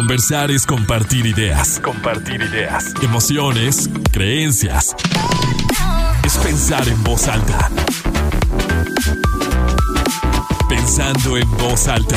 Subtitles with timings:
[0.00, 1.78] Conversar es compartir ideas.
[1.78, 2.94] Compartir ideas.
[3.02, 4.96] Emociones, creencias.
[6.24, 7.70] Es pensar en voz alta.
[10.70, 12.16] Pensando en voz alta.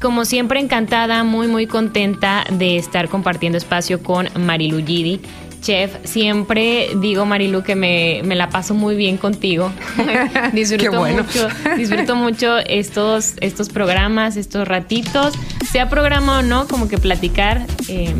[0.00, 5.20] Como siempre, encantada, muy, muy contenta de estar compartiendo espacio con Marilu Gidi.
[5.64, 9.72] Chef, siempre digo, Marilu, que me, me la paso muy bien contigo.
[10.52, 11.22] disfruto, Qué bueno.
[11.22, 11.48] mucho,
[11.78, 15.32] disfruto mucho estos, estos programas, estos ratitos.
[15.72, 18.14] Sea programa o no, como que platicar, eh,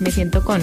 [0.00, 0.60] me siento con,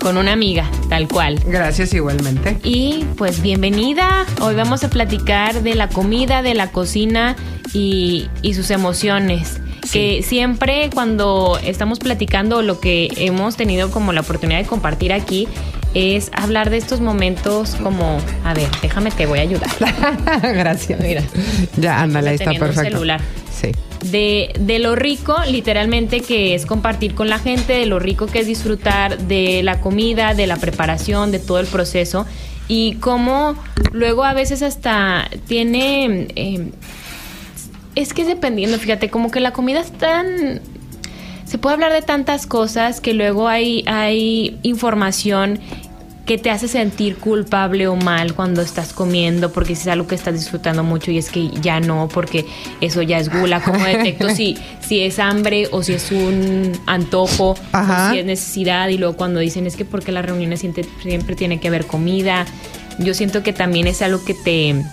[0.00, 1.38] con una amiga, tal cual.
[1.46, 2.56] Gracias igualmente.
[2.64, 4.24] Y pues bienvenida.
[4.40, 7.36] Hoy vamos a platicar de la comida, de la cocina
[7.74, 9.60] y, y sus emociones.
[9.92, 15.48] Que siempre cuando estamos platicando lo que hemos tenido como la oportunidad de compartir aquí
[15.94, 19.70] es hablar de estos momentos como, a ver, déjame te voy a ayudar.
[20.42, 21.00] Gracias.
[21.00, 21.22] Mira.
[21.76, 22.82] Ya, ándale, está perfecto.
[22.82, 23.20] celular.
[23.50, 23.72] Sí.
[24.10, 28.40] De, de lo rico, literalmente, que es compartir con la gente, de lo rico que
[28.40, 32.26] es disfrutar de la comida, de la preparación, de todo el proceso.
[32.68, 33.56] Y cómo
[33.92, 36.28] luego a veces hasta tiene...
[36.36, 36.70] eh,
[37.98, 40.60] es que es dependiendo, fíjate, como que la comida es tan...
[41.44, 45.58] Se puede hablar de tantas cosas que luego hay, hay información
[46.24, 50.14] que te hace sentir culpable o mal cuando estás comiendo porque si es algo que
[50.14, 52.44] estás disfrutando mucho y es que ya no porque
[52.82, 57.52] eso ya es gula como detecto si si es hambre o si es un antojo
[57.52, 61.34] o si es necesidad y luego cuando dicen es que porque las reuniones siempre, siempre
[61.34, 62.44] tiene que haber comida
[62.98, 64.84] yo siento que también es algo que te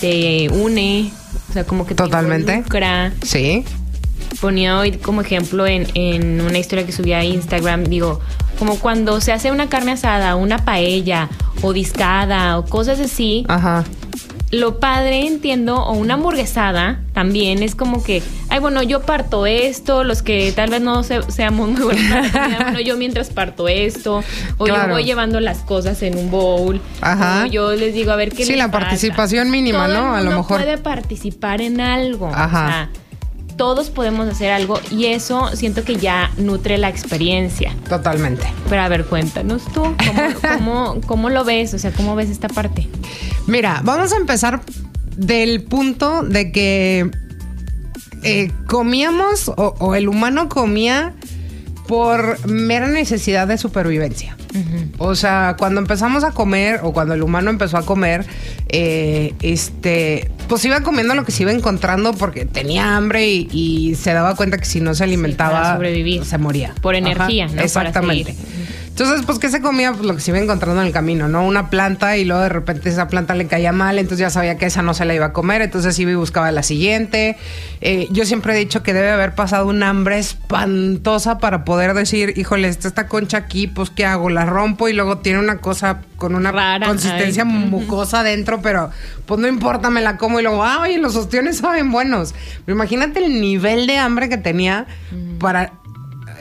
[0.00, 1.10] te une
[1.50, 2.52] o sea como que te Totalmente.
[2.52, 3.64] involucra Sí.
[4.40, 8.20] ponía hoy como ejemplo en, en una historia que subí a Instagram, digo,
[8.58, 11.28] como cuando se hace una carne asada, una paella
[11.62, 13.84] o discada o cosas así, Ajá.
[14.50, 18.22] lo padre entiendo, o una hamburguesada también es como que,
[18.56, 22.80] ay, bueno, yo parto esto, los que tal vez no se- seamos muy buenos bueno,
[22.80, 24.22] yo mientras parto esto,
[24.56, 24.88] o Claro.
[24.88, 27.44] yo voy llevando las cosas en un bowl, Ajá.
[27.44, 30.18] o yo les digo, a ver qué Sí, les la participación mínima, Todo ¿no?
[30.18, 30.60] el A lo mejor.
[30.62, 32.46] puede participar en algo, Ajá.
[32.64, 32.90] o sea,
[33.56, 37.74] todos podemos hacer algo y eso siento que ya nutre la experiencia.
[37.88, 38.46] Totalmente.
[38.70, 39.94] Pero a ver, cuéntanos tú, ¿cómo,
[40.58, 41.72] cómo, cómo lo ves?
[41.74, 42.88] O sea, ¿cómo ves esta parte?
[43.46, 44.60] Mira, vamos a empezar
[45.16, 47.10] del punto de que
[48.22, 51.14] eh, comíamos o, o el humano comía
[51.86, 54.36] por mera necesidad de supervivencia.
[54.96, 58.24] O sea, cuando empezamos a comer o cuando el humano empezó a comer,
[58.68, 63.94] eh, este, pues iba comiendo lo que se iba encontrando porque tenía hambre y, y
[63.96, 66.24] se daba cuenta que si no se alimentaba, para sobrevivir.
[66.24, 66.74] se moría.
[66.80, 67.52] Por energía, ¿no?
[67.52, 68.34] Para Exactamente.
[68.98, 69.92] Entonces, pues, ¿qué se comía?
[69.92, 71.44] Pues lo que se iba encontrando en el camino, ¿no?
[71.44, 74.64] Una planta y luego de repente esa planta le caía mal, entonces ya sabía que
[74.64, 77.36] esa no se la iba a comer, entonces iba y buscaba la siguiente.
[77.82, 82.32] Eh, yo siempre he dicho que debe haber pasado un hambre espantosa para poder decir,
[82.38, 84.30] híjole, está esta concha aquí, pues, ¿qué hago?
[84.30, 87.50] La rompo y luego tiene una cosa con una Rara, consistencia ay.
[87.50, 88.90] mucosa adentro, pero
[89.26, 92.34] pues no importa, me la como y luego, ah, oye, los ostiones saben buenos.
[92.64, 94.86] Pero imagínate el nivel de hambre que tenía
[95.38, 95.74] para...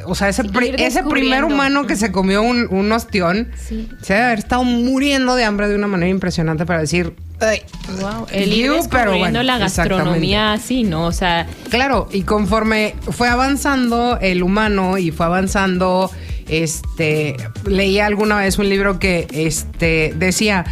[0.07, 3.89] O sea, ese, pri- ese primer humano que se comió un, un ostión Sí.
[4.01, 7.61] se debe haber estado muriendo de hambre de una manera impresionante para decir, "Ay,
[8.01, 11.05] Wow, el ir you", descubriendo la gastronomía así, ¿no?
[11.05, 16.09] O sea, Claro, y conforme fue avanzando el humano y fue avanzando,
[16.47, 17.35] este,
[17.67, 20.65] leí alguna vez un libro que, este, decía,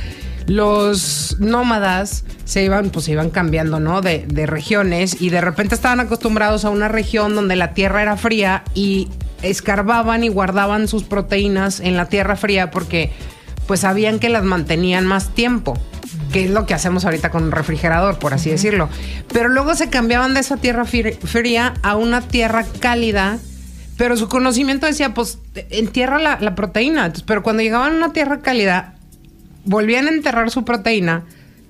[0.48, 4.02] los nómadas se iban, pues se iban cambiando, ¿no?
[4.02, 8.18] De, de regiones y de repente estaban acostumbrados a una región donde la tierra era
[8.18, 9.08] fría y
[9.44, 13.12] escarbaban y guardaban sus proteínas en la tierra fría porque
[13.68, 15.78] pues sabían que las mantenían más tiempo
[16.32, 18.90] que es lo que hacemos ahorita con un refrigerador, por así decirlo.
[19.32, 23.38] Pero luego se cambiaban de esa tierra fría a una tierra cálida,
[23.98, 25.38] pero su conocimiento decía, pues
[25.70, 27.06] entierra la, la proteína.
[27.06, 28.96] Entonces, pero cuando llegaban a una tierra cálida,
[29.66, 31.24] volvían a enterrar su proteína.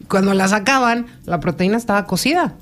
[0.08, 2.54] Cuando la sacaban, la proteína estaba cocida.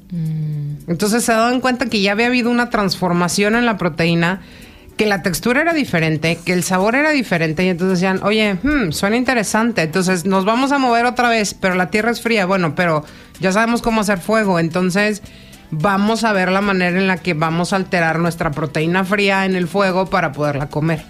[0.88, 4.41] Entonces se daban cuenta que ya había habido una transformación en la proteína,
[5.02, 7.66] que la textura era diferente, que el sabor era diferente.
[7.66, 9.82] Y entonces decían, oye, hmm, suena interesante.
[9.82, 12.46] Entonces nos vamos a mover otra vez, pero la tierra es fría.
[12.46, 13.03] Bueno, pero
[13.40, 14.59] ya sabemos cómo hacer fuego.
[14.59, 15.24] Entonces
[15.72, 19.56] vamos a ver la manera en la que vamos a alterar nuestra proteína fría en
[19.56, 21.03] el fuego para poderla comer.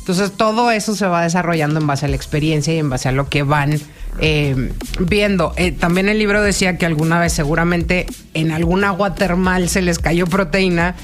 [0.00, 3.12] Entonces todo eso se va desarrollando en base a la experiencia y en base a
[3.12, 3.78] lo que van
[4.18, 5.52] eh, viendo.
[5.56, 10.00] Eh, también el libro decía que alguna vez seguramente en algún agua termal se les
[10.00, 10.96] cayó proteína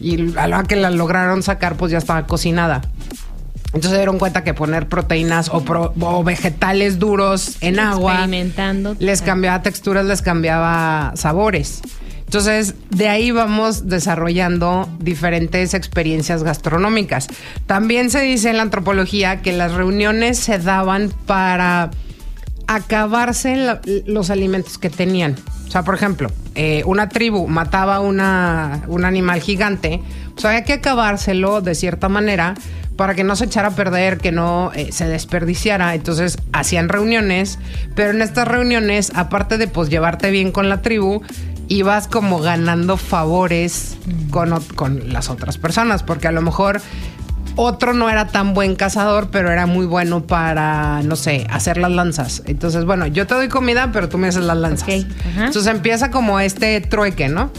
[0.00, 2.82] y a la que la lograron sacar pues ya estaba cocinada.
[3.66, 8.96] Entonces se dieron cuenta que poner proteínas o, pro- o vegetales duros en agua experimentando.
[9.00, 11.82] les cambiaba texturas, les cambiaba sabores.
[12.24, 17.28] Entonces, de ahí vamos desarrollando diferentes experiencias gastronómicas.
[17.66, 21.90] También se dice en la antropología que las reuniones se daban para
[22.66, 25.36] acabarse los alimentos que tenían.
[25.66, 30.00] O sea, por ejemplo, eh, una tribu mataba una, un animal gigante,
[30.32, 32.54] pues había que acabárselo de cierta manera
[32.96, 35.94] para que no se echara a perder, que no eh, se desperdiciara.
[35.94, 37.58] Entonces hacían reuniones,
[37.94, 41.22] pero en estas reuniones, aparte de pues llevarte bien con la tribu,
[41.68, 43.96] ibas como ganando favores
[44.30, 46.80] con, con las otras personas, porque a lo mejor
[47.56, 51.90] otro no era tan buen cazador, pero era muy bueno para, no sé, hacer las
[51.90, 52.42] lanzas.
[52.46, 54.88] Entonces, bueno, yo te doy comida, pero tú me haces las lanzas.
[54.88, 57.50] Entonces empieza como este trueque, ¿no?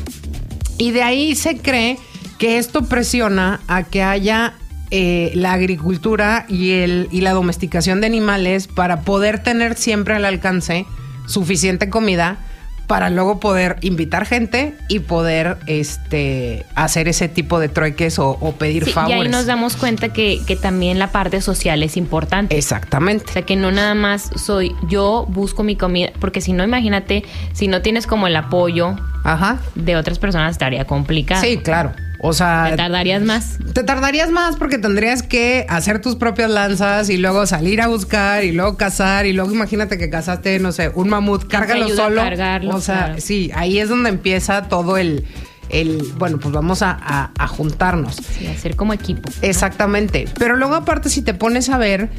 [0.77, 1.97] Y de ahí se cree
[2.37, 4.53] que esto presiona a que haya
[4.91, 10.23] eh, la agricultura y, el, y la domesticación de animales para poder tener siempre al
[10.23, 10.85] alcance
[11.25, 12.37] suficiente comida
[12.87, 18.53] para luego poder invitar gente y poder este hacer ese tipo de trueques o, o
[18.53, 19.21] pedir Sí, y favores.
[19.21, 22.57] ahí nos damos cuenta que, que también la parte social es importante.
[22.57, 23.25] Exactamente.
[23.29, 27.23] O sea, que no nada más soy yo busco mi comida, porque si no, imagínate,
[27.53, 29.59] si no tienes como el apoyo Ajá.
[29.75, 31.41] de otras personas, estaría complicado.
[31.41, 31.91] Sí, claro.
[32.19, 33.57] O sea, Te tardarías más.
[33.73, 38.43] Te tardarías más porque tendrías que hacer tus propias lanzas y luego salir a buscar
[38.43, 42.21] y luego cazar y luego imagínate que cazaste, no sé, un mamut, cárgalo solo.
[42.23, 43.21] cargarlo, o sea, claro.
[43.21, 45.25] sí, ahí es donde empieza todo el,
[45.69, 48.15] el bueno, pues vamos a, a- a juntarnos.
[48.15, 49.29] Sí, hacer como equipo.
[49.43, 50.25] Exactamente.
[50.39, 52.09] Pero luego aparte si te pones a ver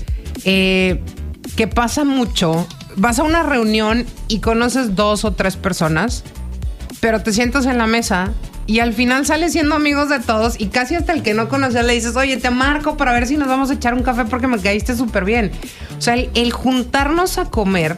[0.44, 1.02] eh,
[1.56, 6.22] que pasa mucho, vas a una reunión y conoces dos o tres personas,
[7.00, 8.30] pero te sientas en la mesa
[8.68, 11.84] y al final sales siendo amigos de todos y casi hasta el que no conoces
[11.86, 14.46] le dices, oye, te marco para ver si nos vamos a echar un café porque
[14.46, 15.50] me caíste súper bien.
[15.96, 17.96] O sea, el, el juntarnos a comer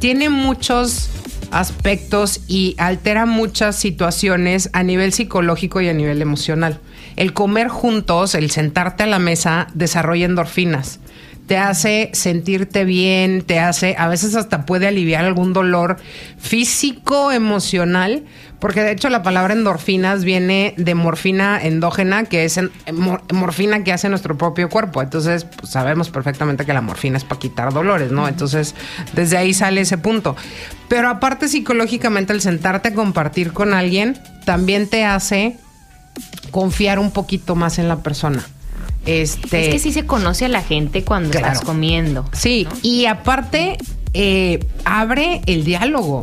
[0.00, 1.10] tiene muchos
[1.52, 6.80] aspectos y altera muchas situaciones a nivel psicológico y a nivel emocional.
[7.14, 10.98] El comer juntos, el sentarte a la mesa, desarrolla endorfinas.
[11.46, 15.98] Te hace sentirte bien, te hace, a veces hasta puede aliviar algún dolor
[16.38, 18.24] físico, emocional,
[18.64, 23.84] porque de hecho la palabra endorfinas viene de morfina endógena, que es en- mor- morfina
[23.84, 25.02] que hace nuestro propio cuerpo.
[25.02, 28.26] Entonces, pues, sabemos perfectamente que la morfina es para quitar dolores, ¿no?
[28.26, 28.74] Entonces,
[29.12, 30.34] desde ahí sale ese punto.
[30.88, 35.58] Pero aparte psicológicamente el sentarte a compartir con alguien también te hace
[36.50, 38.42] confiar un poquito más en la persona.
[39.04, 41.48] Este, Es que sí se conoce a la gente cuando Claro.
[41.48, 42.24] estás comiendo.
[42.32, 43.76] Sí, y aparte
[44.14, 46.22] eh, abre el diálogo.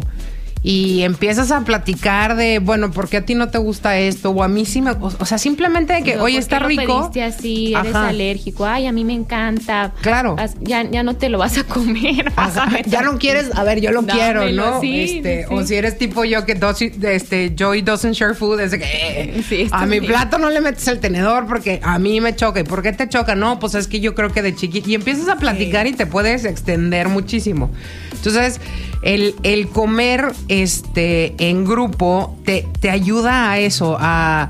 [0.64, 4.30] Y empiezas a platicar de, bueno, ¿por qué a ti no te gusta esto?
[4.30, 4.92] O a mí sí me...
[4.92, 7.00] O, o sea, simplemente de que, Digo, oye, ¿por está lo rico.
[7.10, 8.10] pediste así, eres Ajá.
[8.10, 8.66] alérgico.
[8.68, 9.92] Ay, a mí me encanta.
[10.02, 10.36] Claro.
[10.60, 12.32] Ya, ya no te lo vas a comer.
[12.36, 14.80] vas a ya no quieres, a ver, yo lo quiero, ¿no?
[14.82, 15.54] sí, este, sí.
[15.54, 18.86] O si eres tipo yo que dos, este, Joy doesn't share food, es de que
[18.86, 20.12] eh, Sí, a mi bien.
[20.14, 22.60] plato no le metes el tenedor porque a mí me choca.
[22.60, 23.34] ¿Y por qué te choca?
[23.34, 24.92] No, pues es que yo creo que de chiquito.
[24.92, 27.72] Y empiezas a platicar y te puedes extender muchísimo.
[28.14, 28.62] Entonces,
[29.02, 34.50] el, el comer este, en grupo te, te ayuda a eso, a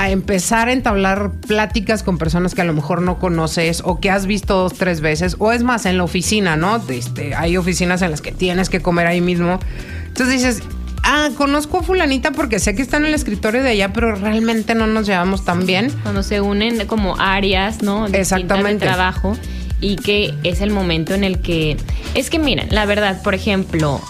[0.00, 4.08] a empezar a entablar pláticas con personas que a lo mejor no conoces o que
[4.08, 6.82] has visto dos, tres veces, o es más, en la oficina, ¿no?
[6.88, 9.60] Este, hay oficinas en las que tienes que comer ahí mismo.
[10.06, 10.62] Entonces dices,
[11.02, 14.74] ah, conozco a fulanita porque sé que está en el escritorio de allá, pero realmente
[14.74, 15.92] no nos llevamos tan bien.
[16.02, 18.06] Cuando se unen como áreas, ¿no?
[18.06, 18.86] Exactamente.
[18.86, 19.36] De trabajo
[19.80, 21.76] y que es el momento en el que...
[22.14, 24.00] Es que miren, la verdad, por ejemplo,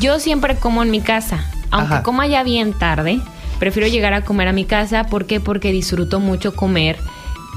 [0.00, 2.02] yo siempre como en mi casa, aunque Ajá.
[2.02, 3.20] coma ya bien tarde,
[3.58, 5.04] prefiero llegar a comer a mi casa.
[5.04, 5.40] ¿Por qué?
[5.40, 6.96] Porque disfruto mucho comer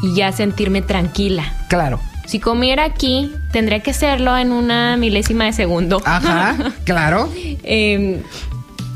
[0.02, 1.54] y ya sentirme tranquila.
[1.68, 2.00] Claro.
[2.26, 6.00] Si comiera aquí, tendría que hacerlo en una milésima de segundo.
[6.06, 7.28] Ajá, claro.
[7.36, 8.22] Eh,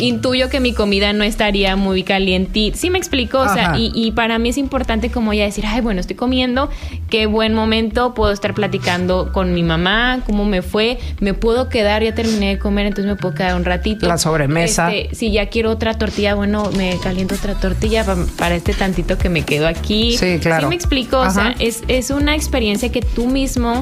[0.07, 2.71] intuyo que mi comida no estaría muy caliente.
[2.75, 5.81] Sí me explico, o sea, y, y para mí es importante como ya decir, ay,
[5.81, 6.69] bueno, estoy comiendo,
[7.09, 12.03] qué buen momento, puedo estar platicando con mi mamá, cómo me fue, me puedo quedar,
[12.03, 14.07] ya terminé de comer, entonces me puedo quedar un ratito.
[14.07, 14.93] La sobremesa.
[14.93, 19.17] Este, si ya quiero otra tortilla, bueno, me caliento otra tortilla pa- para este tantito
[19.17, 20.17] que me quedo aquí.
[20.17, 20.63] Sí, claro.
[20.63, 23.81] Sí me explico, o sea, es, es una experiencia que tú mismo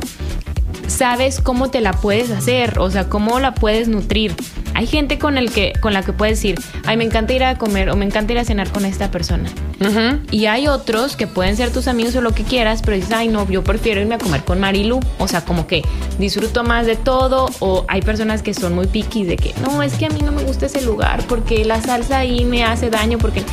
[0.87, 4.33] sabes cómo te la puedes hacer, o sea, cómo la puedes nutrir.
[4.81, 6.55] Hay gente con el que con la que puedes decir,
[6.88, 9.47] "Ay, me encanta ir a comer o me encanta ir a cenar con esta persona."
[10.31, 13.27] Y hay otros que pueden ser tus amigos o lo que quieras, pero dices, "Ay,
[13.27, 15.83] no, yo prefiero irme a comer con Marilu." O sea, como que
[16.17, 19.93] disfruto más de todo o hay personas que son muy piquis de que, "No, es
[19.93, 23.19] que a mí no me gusta ese lugar porque la salsa ahí me hace daño
[23.19, 23.43] porque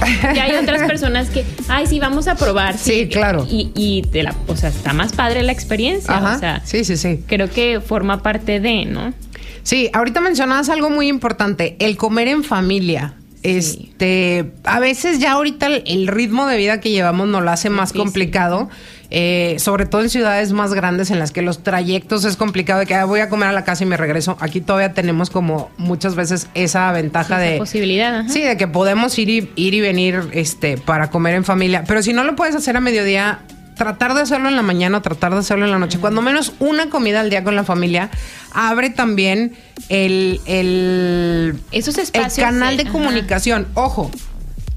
[0.41, 3.47] hay otras personas que, "Ay, sí, vamos a probar." Sí, claro.
[3.51, 6.37] Y, y te la, o sea, está más padre la experiencia, Ajá.
[6.37, 7.23] o sea, sí, sí, sí.
[7.27, 9.13] creo que forma parte de, ¿no?
[9.63, 13.15] Sí, ahorita mencionabas algo muy importante, el comer en familia.
[13.43, 17.71] Este, a veces ya ahorita el, el ritmo de vida que llevamos nos lo hace
[17.71, 18.01] más Difícil.
[18.05, 18.69] complicado.
[19.11, 22.85] eh, sobre todo en ciudades más grandes en las que los trayectos es complicado de
[22.87, 24.37] que ah, voy a comer a la casa y me regreso.
[24.41, 28.17] Aquí todavía tenemos como muchas veces esa ventaja Esa de posibilidad.
[28.21, 28.29] ajá.
[28.29, 31.85] Sí, de que podemos ir y, ir y venir este, para comer en familia.
[31.87, 33.39] Pero si no lo puedes hacer a mediodía,
[33.79, 35.99] tratar de hacerlo en la mañana tratar de hacerlo en la noche.
[35.99, 38.11] Cuando menos una comida al día con la familia,
[38.53, 39.55] abre también
[39.89, 42.45] el, el, Esos el espacios.
[42.47, 43.67] canal de comunicación.
[43.73, 44.11] Ojo.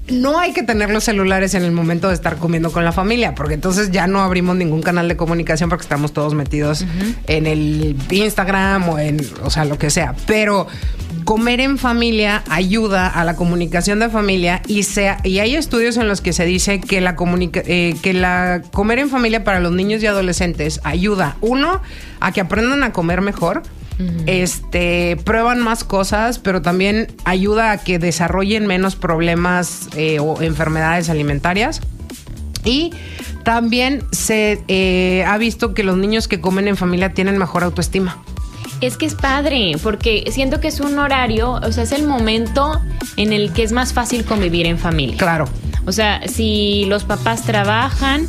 [0.08, 3.36] No hay que tener los celulares en el momento de estar comiendo con la familia,
[3.36, 6.84] porque entonces ya no abrimos ningún canal de comunicación porque estamos todos metidos
[7.28, 10.14] en el Instagram o en, o sea, lo que sea.
[10.26, 10.66] Pero
[11.24, 16.08] comer en familia ayuda a la comunicación de familia y sea y hay estudios en
[16.08, 19.72] los que se dice que la comunica- eh, que la comer en familia para los
[19.72, 21.80] niños y adolescentes ayuda uno
[22.20, 23.62] a que aprendan a comer mejor
[24.26, 31.08] este prueban más cosas pero también ayuda a que desarrollen menos problemas eh, o enfermedades
[31.08, 31.80] alimentarias.
[32.64, 32.92] Y
[33.44, 38.22] también se eh, ha visto que los niños que comen en familia tienen mejor autoestima
[38.82, 42.82] Es que es padre, porque siento que es un horario, o sea, es el momento
[43.16, 45.16] en el que es más fácil convivir en familia.
[45.16, 45.48] claro
[45.86, 48.26] O sea, si los papás trabajan,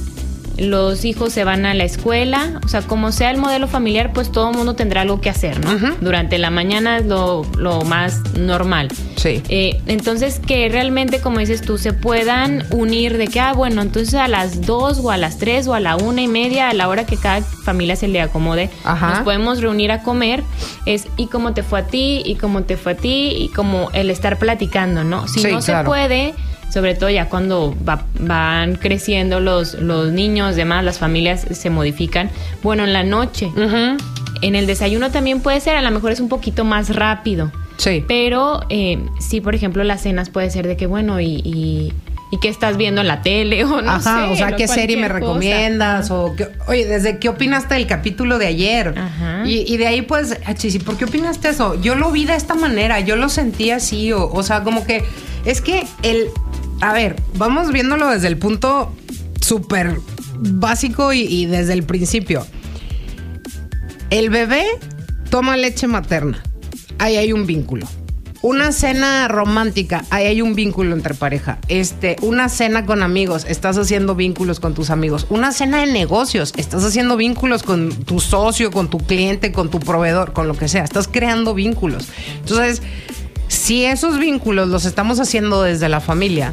[0.57, 4.31] los hijos se van a la escuela, o sea, como sea el modelo familiar, pues
[4.31, 5.95] todo el mundo tendrá algo que hacer, ¿no?
[6.01, 8.89] Durante la mañana es lo, lo más normal.
[9.15, 13.81] sí Eh, entonces, que realmente, como dices tú, se puedan unir de que, ah, bueno,
[13.81, 16.73] entonces a las dos o a las tres o a la una y media, a
[16.73, 19.09] la hora que cada familia se le acomode, Ajá.
[19.09, 20.43] nos podemos reunir a comer.
[20.85, 23.89] Es, y cómo te fue a ti, y cómo te fue a ti, y como
[23.93, 25.27] el estar platicando, ¿no?
[25.27, 25.83] Si Sí, no claro.
[25.83, 26.33] se puede,
[26.73, 32.31] sobre todo ya cuando va- van creciendo los, los niños, demás, las familias se modifican.
[32.63, 33.51] Bueno, en la noche,
[34.41, 37.51] en el desayuno también puede ser, a lo mejor es un poquito más rápido.
[37.77, 41.93] sí Pero eh, sí, por ejemplo, las cenas puede ser de que, bueno, y, y,
[42.31, 44.97] ¿y qué estás viendo en la tele o no Ajá, sé, o sea, ¿qué serie
[44.97, 45.13] me cosa.
[45.19, 46.09] recomiendas?
[46.11, 48.95] O qué- oye, ¿desde qué opinaste del capítulo de ayer?
[48.97, 49.43] Ajá.
[49.45, 51.79] Y, y de ahí, pues, ah, Chis, ¿y por qué opinaste eso?
[51.81, 55.03] Yo lo vi de esta manera, yo lo sentí así, o, o sea, como que
[55.45, 56.27] es que el.
[56.83, 58.91] A ver, vamos viéndolo desde el punto
[59.39, 60.01] súper
[60.35, 62.45] básico y, desde el principio.
[64.09, 64.65] El bebé
[65.29, 66.43] toma leche materna.
[66.99, 67.87] Ahí hay un vínculo.
[68.41, 71.57] Una cena romántica, ahí hay un vínculo entre pareja.
[71.69, 75.25] Este, una cena con amigos, estás haciendo vínculos con tus amigos.
[75.29, 79.79] Una cena de negocios, estás haciendo vínculos con tu socio, con tu cliente, con tu
[79.79, 80.83] proveedor, con lo que sea.
[80.83, 82.09] Estás creando vínculos.
[82.41, 82.81] Entonces,
[83.47, 86.51] si esos vínculos los estamos haciendo desde la familia,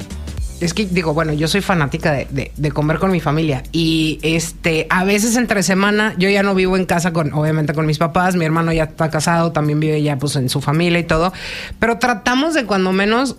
[0.60, 4.18] es que digo, bueno, yo soy fanática de, de- de comer con mi familia y
[4.22, 7.98] este, a veces entre semana yo ya no vivo en casa con, obviamente con mis
[7.98, 11.32] papás, mi hermano ya está casado, también vive ya pues en su familia y todo,
[11.78, 13.36] pero tratamos de cuando menos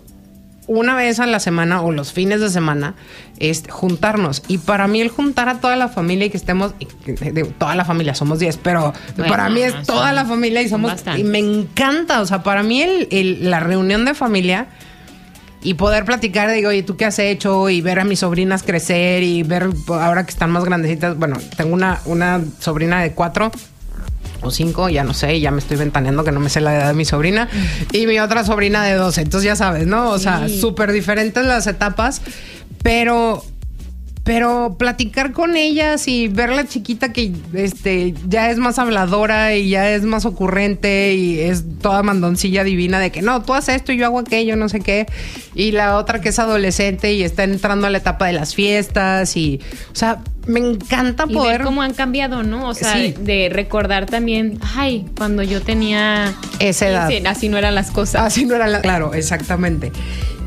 [0.67, 2.93] una vez a la semana o los fines de semana
[3.39, 4.43] este, juntarnos.
[4.47, 6.73] Y para mí el juntar a toda la familia y que estemos,
[7.33, 10.69] digo, toda la familia, somos 10, pero Bueno, para mí es toda la familia y
[10.69, 10.91] somos...
[11.19, 14.67] Y me encanta, o sea, para mí el- el- la reunión de familia
[15.63, 17.69] y poder platicar, digo, oye, ¿tú qué has hecho?
[17.69, 21.17] Y ver a mis sobrinas crecer y ver ahora que están más grandecitas.
[21.17, 23.51] Bueno, tengo una, una sobrina de cuatro
[24.43, 26.87] o cinco, ya no sé, ya me estoy ventaneando que no me sé la edad
[26.87, 27.47] de mi sobrina.
[27.93, 29.21] Y mi otra sobrina de 12.
[29.21, 30.09] Entonces ya sabes, ¿no?
[30.09, 30.59] O sea, Sí.
[30.59, 32.21] súper diferentes las etapas,
[32.81, 33.43] pero...
[34.23, 39.69] Pero platicar con ellas y ver la chiquita que este ya es más habladora y
[39.69, 43.91] ya es más ocurrente y es toda mandoncilla divina de que no, tú haces esto
[43.91, 45.07] y yo hago aquello, no sé qué.
[45.55, 49.35] Y la otra que es adolescente y está entrando a la etapa de las fiestas
[49.35, 49.59] y,
[49.91, 52.67] o sea, me encanta Y poder ver cómo han cambiado, ¿no?
[52.69, 53.15] O sea, Sí.
[53.19, 57.09] de recordar también, ay, cuando yo tenía Esa edad.
[57.09, 58.21] 15, así no eran las cosas.
[58.21, 58.81] Así no era la.
[58.81, 59.91] Claro, exactamente.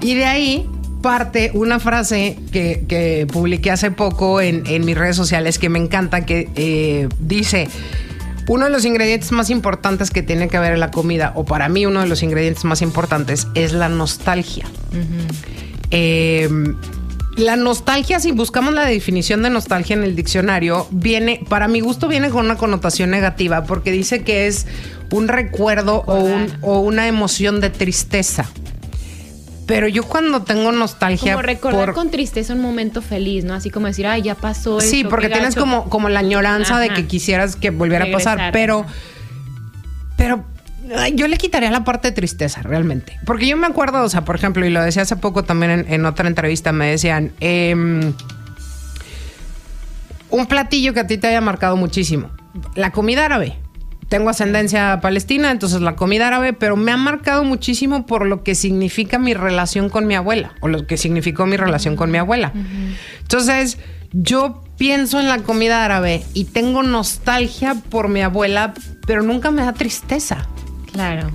[0.01, 0.69] Y de ahí
[1.05, 5.79] parte una frase que, que publiqué hace poco en, en mis redes sociales que me
[5.79, 7.69] encanta, que eh, dice.
[8.47, 11.69] Uno de los ingredientes más importantes que tiene que haber en la comida, o para
[11.71, 14.67] mí uno de los ingredientes más importantes, es la nostalgia.
[15.91, 16.49] Eh,
[17.37, 22.07] la nostalgia, si buscamos la definición de nostalgia en el diccionario, viene, para mi gusto,
[22.07, 24.67] viene con una connotación negativa porque dice que es
[25.11, 28.45] un recuerdo o, un- o una emoción de tristeza.
[29.67, 33.55] Pero yo cuando tengo nostalgia Como recordar por- con tristeza un momento feliz, ¿no?
[33.55, 35.61] Así como decir, ay, ya pasó Sí, esto, porque tienes gacho".
[35.61, 38.85] como, como la añoranza de que quisieras que volviera a pasar, pero,
[40.19, 40.45] pero
[41.15, 43.19] yo le quitaría la parte de tristeza, realmente.
[43.25, 45.93] Porque yo me acuerdo, o sea, por ejemplo, y lo decía hace poco también en,
[45.93, 48.13] en otra entrevista, me decían, em,
[50.31, 52.31] un platillo que a ti te haya marcado muchísimo,
[52.75, 53.57] la comida árabe.
[54.09, 58.55] Tengo ascendencia palestina, entonces la comida árabe, pero me ha marcado muchísimo por lo que
[58.55, 62.53] significa mi relación con mi abuela, o lo que significó mi relación con mi abuela.
[63.23, 63.79] Entonces,
[64.13, 68.75] yo pienso en la comida árabe y tengo nostalgia por mi abuela,
[69.07, 70.47] pero nunca me da tristeza.
[70.93, 71.31] Claro.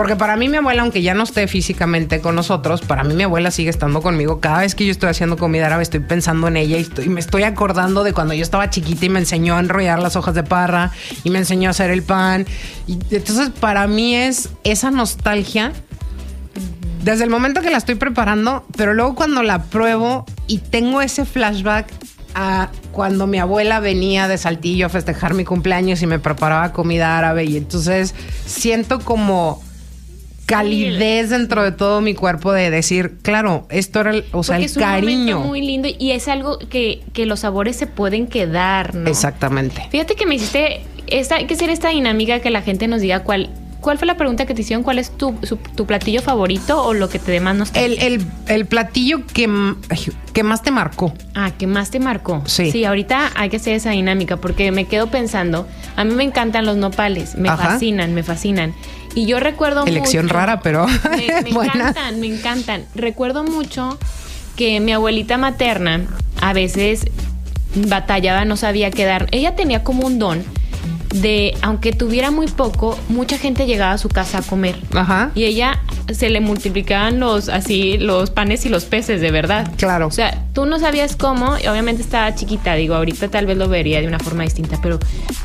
[0.00, 3.24] Porque para mí mi abuela, aunque ya no esté físicamente con nosotros, para mí mi
[3.24, 4.40] abuela sigue estando conmigo.
[4.40, 7.42] Cada vez que yo estoy haciendo comida árabe, estoy pensando en ella y, me estoy
[7.42, 10.90] acordando de cuando yo estaba chiquita y me enseñó a enrollar las hojas de parra
[11.22, 12.46] y me enseñó a hacer el pan.
[12.86, 15.74] Y entonces para mí es esa nostalgia
[17.04, 21.26] desde el momento que la estoy preparando, pero luego cuando la pruebo y tengo ese
[21.26, 21.92] flashback
[22.34, 27.18] a cuando mi abuela venía de Saltillo a festejar mi cumpleaños y me preparaba comida
[27.18, 28.14] árabe y entonces
[28.46, 29.62] siento como
[30.50, 34.64] calidez dentro de todo mi cuerpo de decir, claro, esto era el, o sea, Porque
[34.66, 35.40] el es un cariño.
[35.40, 39.08] muy lindo y es algo que, que los sabores se pueden quedar, ¿no?
[39.08, 39.82] Exactamente.
[39.90, 43.20] Fíjate que me hiciste esta, hay que hacer esta dinámica que la gente nos diga
[43.24, 46.82] cuál, cuál fue la pregunta que te hicieron, cuál es tu, su- tu platillo favorito
[46.84, 48.06] o lo que te dé más nostalgia.
[48.06, 49.48] El, el- el platillo que,
[50.32, 51.14] que más te marcó.
[51.34, 52.42] Ah, ¿qué más te marcó?
[52.46, 52.70] Sí.
[52.70, 55.66] Sí, ahorita hay que hacer esa dinámica porque me quedo pensando,
[55.96, 57.70] a mí me encantan los nopales, me Ajá.
[57.70, 58.74] fascinan, me fascinan.
[59.14, 61.72] Y yo recuerdo Elección mucho- rara, pero Me, me buena.
[61.74, 62.84] encantan, me encantan.
[62.94, 63.98] Recuerdo mucho
[64.56, 66.02] que mi abuelita materna
[66.40, 67.06] a veces
[67.74, 69.26] batallaba, no sabía qué dar.
[69.30, 70.44] Ella tenía como un don
[71.14, 74.76] de, aunque tuviera muy poco, mucha gente llegaba a su casa a comer.
[74.94, 75.30] Ajá.
[75.34, 75.80] Y ella
[76.12, 79.70] se le multiplicaban los así los panes y los peces, de verdad.
[79.76, 80.06] Claro.
[80.06, 83.68] O sea, tú no sabías cómo, y obviamente estaba chiquita, digo, ahorita tal vez lo
[83.68, 84.98] vería de una forma distinta, pero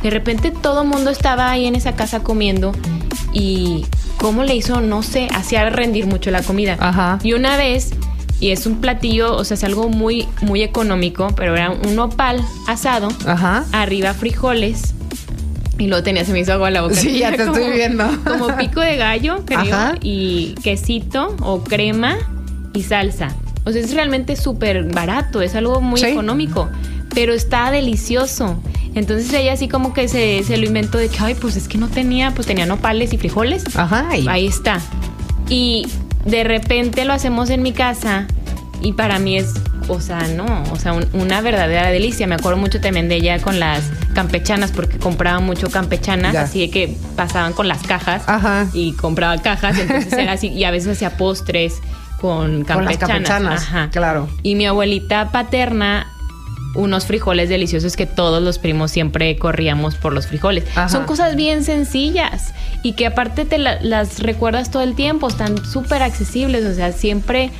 [0.03, 2.71] de repente todo el mundo estaba ahí en esa casa comiendo
[3.33, 3.85] y
[4.17, 6.77] cómo le hizo, no sé, hacía rendir mucho la comida.
[6.79, 7.19] Ajá.
[7.23, 7.91] Y una vez,
[8.39, 12.43] y es un platillo, o sea, es algo muy, muy económico, pero era un nopal
[12.67, 13.65] asado, Ajá.
[13.71, 14.93] arriba frijoles.
[15.77, 16.95] Y luego tenía, se me hizo agua la boca.
[16.95, 18.05] Sí, ya te estoy viendo.
[18.23, 19.95] Como pico de gallo, creo, Ajá.
[20.01, 22.15] y quesito o crema
[22.73, 23.35] y salsa.
[23.65, 26.05] O sea, es realmente súper barato, es algo muy Sí.
[26.07, 26.69] económico,
[27.13, 28.57] pero está delicioso.
[28.93, 31.77] Entonces ella así como que se, se lo inventó de que, ay, pues es que
[31.77, 33.63] no tenía, pues tenía nopales y frijoles.
[33.75, 34.15] Ajá.
[34.15, 34.79] y- Ahí está.
[35.49, 35.87] Y
[36.25, 38.27] de repente lo hacemos en mi casa
[38.81, 39.53] y para mí es,
[39.87, 42.27] o sea, no, o sea, un- una verdadera delicia.
[42.27, 46.41] Me acuerdo mucho también de ella con las campechanas porque compraba mucho campechanas, Ya.
[46.43, 48.67] así de que pasaban con las cajas Ajá.
[48.73, 51.75] y compraba cajas, entonces era así y a veces hacía postres
[52.21, 52.75] con campechanas.
[52.75, 53.89] Con las campechanas, Ajá.
[53.91, 54.27] claro.
[54.43, 56.07] Y mi abuelita paterna
[56.75, 60.65] unos frijoles deliciosos que todos los primos siempre corríamos por los frijoles.
[60.75, 60.89] Ajá.
[60.89, 65.63] Son cosas bien sencillas y que aparte te la- las recuerdas todo el tiempo, están
[65.65, 67.51] súper accesibles, o sea, siempre...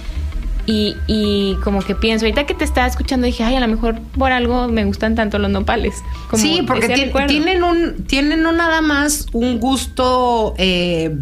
[0.68, 4.00] Y, y como que pienso, ahorita que te estaba escuchando dije, ay, a lo mejor
[4.18, 5.94] por algo me gustan tanto los nopales.
[6.30, 7.28] Como sí, porque recuerdo.
[7.28, 11.16] tienen un, tienen no nada más un gusto eh,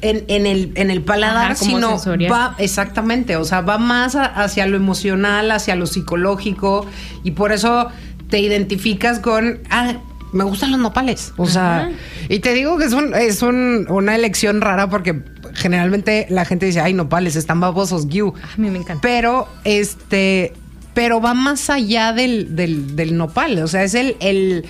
[0.00, 2.32] en, en el, en el paladar, Ajá, sino sensorial.
[2.32, 6.86] va, exactamente, o sea, va más a- hacia lo emocional, hacia lo psicológico,
[7.24, 7.88] y por eso
[8.30, 9.94] te identificas con, ah,
[10.32, 11.32] me gustan los nopales.
[11.36, 11.90] O sea, Ajá.
[12.28, 15.20] y te digo que es, un, es un- una elección rara porque
[15.58, 18.34] generalmente la gente dice, ay, nopales, están babosos, guiu.
[18.54, 19.02] A mí me encanta.
[19.02, 20.52] Pero, este,
[20.94, 23.58] pero va más allá del, del, del nopal.
[23.62, 24.64] O sea, es el, el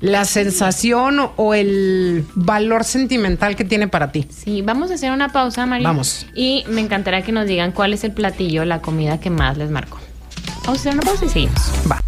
[0.00, 4.26] la sensación o, el valor sentimental que tiene para ti.
[4.30, 5.88] Sí, vamos a hacer una pausa, María.
[5.88, 6.26] Vamos.
[6.34, 9.70] Y me encantará que nos digan cuál es el platillo, la comida que más les
[9.70, 9.98] marcó.
[10.64, 11.60] Vamos a hacer una pausa y seguimos.
[11.90, 12.05] Va.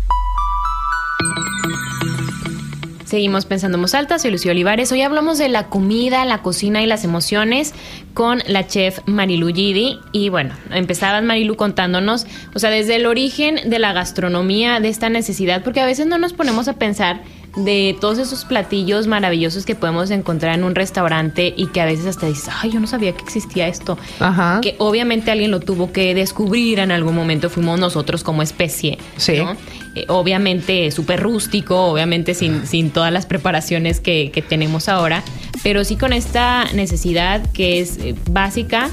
[3.09, 4.93] Seguimos pensando en alta, soy Lucía Olivares.
[4.93, 7.73] Hoy hablamos de la comida, la cocina y las emociones
[8.13, 9.99] con la chef Marilu Gidi.
[10.13, 15.09] Y bueno, empezabas Marilu contándonos, o sea, desde el origen de la gastronomía, de esta
[15.09, 17.23] necesidad, porque a veces no nos ponemos a pensar
[17.59, 22.07] de todos esos platillos maravillosos que podemos encontrar en un restaurante y que a veces
[22.07, 23.99] hasta dices, ay, yo no sabía que existía esto.
[24.21, 24.61] Ajá.
[24.63, 28.99] Que obviamente alguien lo tuvo que descubrir en algún momento, fuimos nosotros como especie.
[29.17, 29.39] Sí.
[29.39, 29.57] ¿no?
[29.95, 35.23] Eh, obviamente súper rústico, obviamente sin, sin todas las preparaciones que, que tenemos ahora,
[35.63, 38.91] pero sí con esta necesidad que es eh, básica.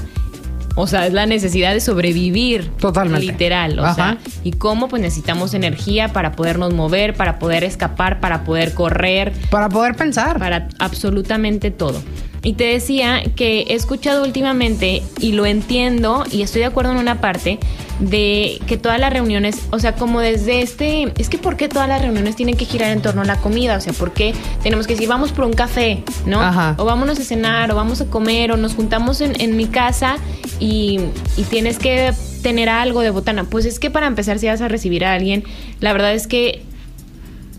[0.78, 2.70] O sea, es la necesidad de sobrevivir.
[2.78, 3.26] Totalmente.
[3.26, 3.78] Literal.
[3.78, 3.94] O Ajá.
[3.94, 9.32] sea, y cómo pues necesitamos energía para podernos mover, para poder escapar, para poder correr,
[9.50, 10.38] Para poder pensar.
[10.38, 12.00] para absolutamente todo.
[12.42, 16.98] Y te decía que he escuchado últimamente y lo entiendo y estoy de acuerdo en
[16.98, 17.58] una parte
[17.98, 21.88] de que todas las reuniones, o sea, como desde este, es que ¿por qué todas
[21.88, 23.76] las reuniones tienen que girar en torno a la comida?
[23.76, 26.40] O sea, ¿por qué tenemos que decir vamos por un café, ¿no?
[26.40, 26.74] Ajá.
[26.78, 30.16] O vámonos a cenar, o vamos a comer, o nos juntamos en, en mi casa
[30.60, 31.00] y,
[31.36, 33.44] y tienes que tener algo de botana.
[33.44, 35.44] Pues es que para empezar, si vas a recibir a alguien,
[35.80, 36.62] la verdad es que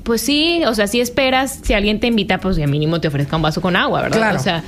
[0.08, 3.36] pues sí, o sea, si esperas, si alguien te invita, pues ya mínimo te ofrezca
[3.36, 4.18] un vaso con agua, ¿verdad?
[4.18, 4.40] Claro.
[4.40, 4.64] O sea,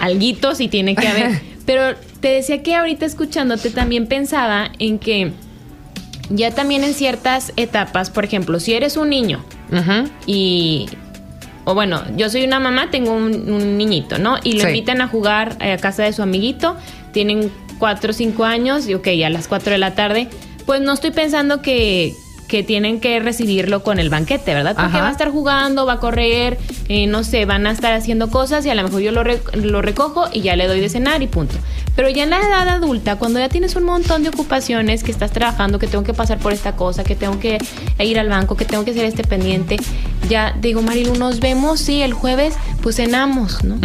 [0.00, 1.40] alguito sí tiene que haber.
[1.66, 5.32] Pero te decía que ahorita escuchándote también pensaba en que
[6.30, 9.44] ya también en ciertas etapas, por ejemplo, si eres un niño
[10.26, 10.86] y
[11.66, 14.36] o bueno, yo soy una mamá, tengo un, un niñito, ¿no?
[14.44, 14.66] Y lo Sí.
[14.68, 16.76] invitan a jugar eh, a casa de su amiguito,
[17.12, 20.28] tienen cuatro o cinco años, y ok, a las 4 de la tarde,
[20.66, 22.14] pues no estoy pensando que,
[22.48, 24.74] que tienen que recibirlo con el banquete, ¿verdad?
[24.74, 25.00] Porque Ajá.
[25.00, 28.64] va a estar jugando, va a correr, eh, no sé, van a estar haciendo cosas
[28.66, 31.22] y a lo mejor yo lo, re- lo recojo y ya le doy de cenar
[31.22, 31.54] y punto.
[31.96, 35.30] Pero ya en la edad adulta, cuando ya tienes un montón de ocupaciones, que estás
[35.30, 37.58] trabajando, que tengo que pasar por esta cosa, que tengo que
[38.00, 39.76] ir al banco, que tengo que hacer este pendiente,
[40.28, 43.76] ya digo, Marilu, nos vemos, sí, el jueves, pues cenamos, ¿no?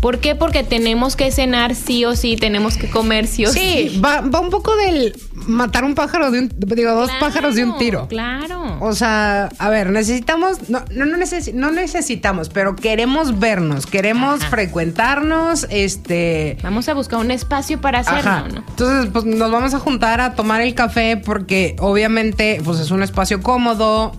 [0.00, 0.34] ¿Por qué?
[0.36, 3.88] Porque tenemos que cenar sí o sí, tenemos que comer sí o sí.
[3.92, 5.12] Sí, va, va un poco del
[5.48, 8.06] matar un pájaro de un, digo, dos Claro, pájaros de un tiro.
[8.08, 8.76] Claro.
[8.80, 14.40] O sea, a ver, necesitamos, no, no, no, necesi- no necesitamos, pero queremos vernos, queremos
[14.42, 14.50] Ajá.
[14.50, 16.58] frecuentarnos, este...
[16.62, 18.44] Vamos a buscar un espacio para hacerlo, Ajá.
[18.48, 18.64] ¿no?
[18.68, 23.02] Entonces, pues nos vamos a juntar a tomar el café porque obviamente, pues es un
[23.02, 24.12] espacio cómodo.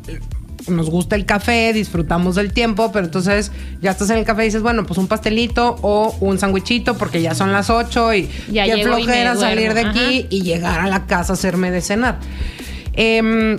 [0.68, 4.46] Nos gusta el café, disfrutamos del tiempo, pero entonces ya estás en el café y
[4.46, 8.66] dices, bueno, pues un pastelito o un sándwichito porque ya son las 8 y Ya
[8.66, 10.28] qué llego y flojera salir de aquí Ajá.
[10.30, 12.20] y llegar a la casa a hacerme de cenar.
[12.94, 13.58] Em,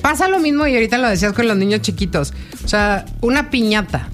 [0.00, 2.32] pasa lo mismo y ahorita lo decías con los niños chiquitos.
[2.64, 4.08] O sea, una piñata.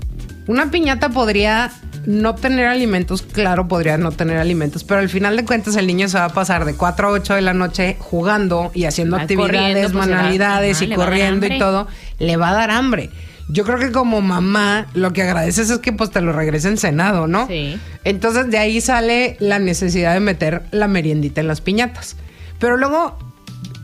[0.48, 1.70] Una piñata podría
[2.06, 6.08] no tener alimentos, claro, podría no tener alimentos, pero al final de cuentas el niño
[6.08, 9.22] se va a pasar de 4 a 8 de la noche jugando y haciendo Va
[9.22, 11.86] actividades, pues, va- manualidades ajá, y corriendo y todo,
[12.18, 13.10] le va a dar hambre.
[13.48, 17.26] Yo creo que como mamá lo que agradeces es que pues te lo regresen cenado,
[17.26, 17.46] ¿no?
[17.48, 17.78] Sí.
[18.04, 22.16] Entonces de ahí sale la necesidad de meter la meriendita en las piñatas.
[22.58, 23.18] Pero luego,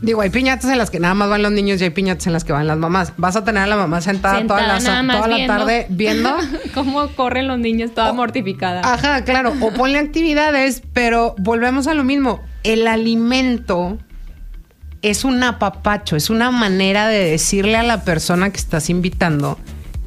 [0.01, 2.33] digo, hay piñatas en las que nada más van los niños y hay piñatas en
[2.33, 3.13] las que van las mamás.
[3.17, 5.53] Vas a tener a la mamá sentada, toda, la, toda viendo.
[5.57, 6.35] tarde viendo.
[6.73, 8.81] Cómo corren los niños toda mortificada.
[8.83, 9.53] Ajá, claro.
[9.61, 12.41] O ponle actividades, pero volvemos a lo mismo.
[12.63, 13.97] El alimento
[15.01, 19.57] es un apapacho, es una manera de decirle a la persona que estás invitando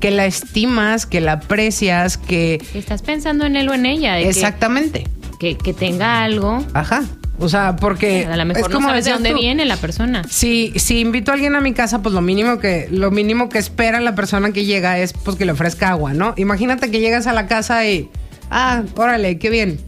[0.00, 2.61] que la estimas, que la aprecias, que...
[2.74, 4.14] Estás pensando en él o en ella.
[4.14, 5.07] de que- Exactamente.
[5.38, 6.64] Que, que tenga algo.
[6.74, 7.05] Ajá.
[7.42, 8.24] O sea, porque...
[8.26, 9.37] A lo mejor es no como sabes de dónde tú.
[9.37, 10.22] viene la persona.
[10.31, 13.59] Si, si invito a alguien a mi casa, pues lo mínimo que lo mínimo que
[13.59, 16.35] espera la persona que llega es pues que le ofrezca agua, ¿no?
[16.37, 18.09] Imagínate que llegas a la casa y
[18.50, 19.81] ah, órale, qué bien.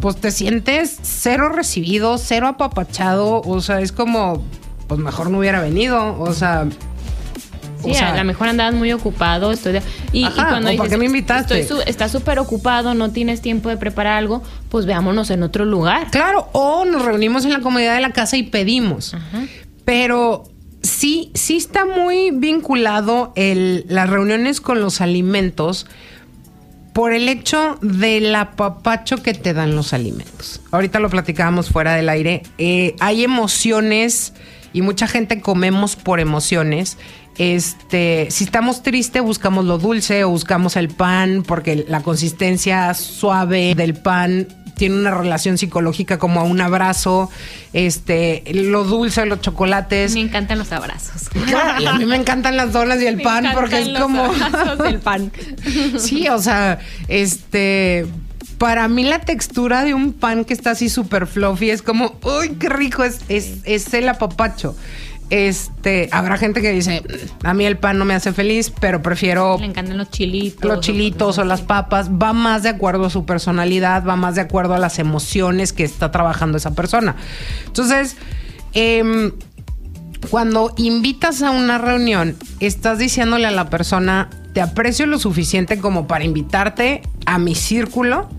[0.00, 4.44] Pues te sientes cero recibido, cero apapachado, o sea, es como
[4.86, 6.66] pues mejor no hubiera venido, o sea,
[7.84, 9.52] Sí, o sea, a lo mejor andabas muy ocupado.
[9.52, 11.60] Estoy de- y, cuando ¿o para dices, qué me invitaste?
[11.60, 16.10] estoy estás súper ocupado, no tienes tiempo de preparar algo, pues veámonos en otro lugar.
[16.10, 19.14] Claro, o nos reunimos en la comodidad de la casa y pedimos.
[19.14, 19.44] Ajá.
[19.84, 20.44] Pero
[20.82, 25.86] sí, sí está muy vinculado el, las reuniones con los alimentos
[26.92, 30.60] por el hecho del apapacho que te dan los alimentos.
[30.72, 32.42] Ahorita lo platicábamos fuera del aire.
[32.58, 34.32] Eh, hay emociones
[34.72, 36.98] y mucha gente comemos por emociones.
[37.38, 43.74] Este, si estamos tristes, buscamos lo dulce o buscamos el pan porque la consistencia suave
[43.76, 44.48] del pan
[44.78, 47.30] tiene una relación psicológica como a un abrazo.
[47.74, 50.14] Este, lo dulce, los chocolates.
[50.14, 51.28] Me encantan los abrazos.
[51.80, 54.24] Y a mí me encantan las donas y el Me pan porque es como.
[54.24, 55.30] abrazos del pan.
[55.98, 58.06] sí, o sea, este.
[58.56, 62.56] Para mí la textura de un pan que está así súper fluffy es como, uy,
[62.58, 64.74] qué rico es, es, es el apapacho.
[65.30, 67.02] Este, habrá gente que dice,
[67.44, 70.64] a mí el pan no me hace feliz, pero prefiero Le encantan los chilitos.
[70.64, 74.40] los chilitos o las papas, va más de acuerdo a su personalidad, va más de
[74.40, 77.16] acuerdo a las emociones que está trabajando esa persona.
[77.66, 78.16] Entonces,
[78.72, 79.32] em,
[80.30, 86.06] cuando invitas a una reunión, estás diciéndole a la persona, te aprecio lo suficiente como
[86.06, 88.30] para invitarte a mi círculo,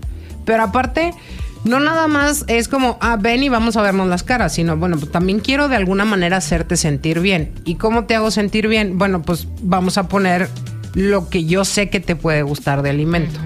[0.44, 1.14] pero aparte...
[1.64, 4.96] No nada más es como, ah, ven y vamos a vernos las caras, sino, bueno,
[4.96, 7.52] pues también quiero de alguna manera hacerte sentir bien.
[7.64, 8.98] ¿Y cómo te hago sentir bien?
[8.98, 10.48] Bueno, pues vamos a poner
[10.94, 13.38] lo que yo sé que te puede gustar de alimento.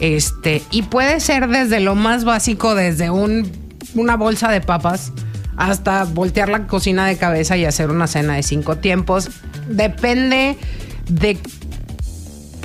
[0.00, 3.50] Este, y puede ser desde lo más básico, desde un,
[3.94, 5.12] una bolsa de papas,
[5.56, 9.30] hasta voltear la cocina de cabeza y hacer una cena de cinco tiempos.
[9.68, 10.56] Depende
[11.08, 11.38] de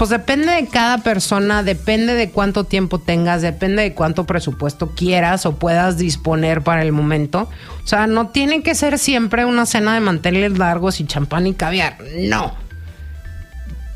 [0.04, 5.46] pues depende de cada persona, depende de cuánto tiempo tengas, depende de cuánto presupuesto quieras
[5.46, 7.48] o puedas disponer para el momento.
[7.86, 11.54] O sea, no tiene que ser siempre una cena de manteles largos y champán y
[11.54, 12.00] caviar.
[12.18, 12.54] No.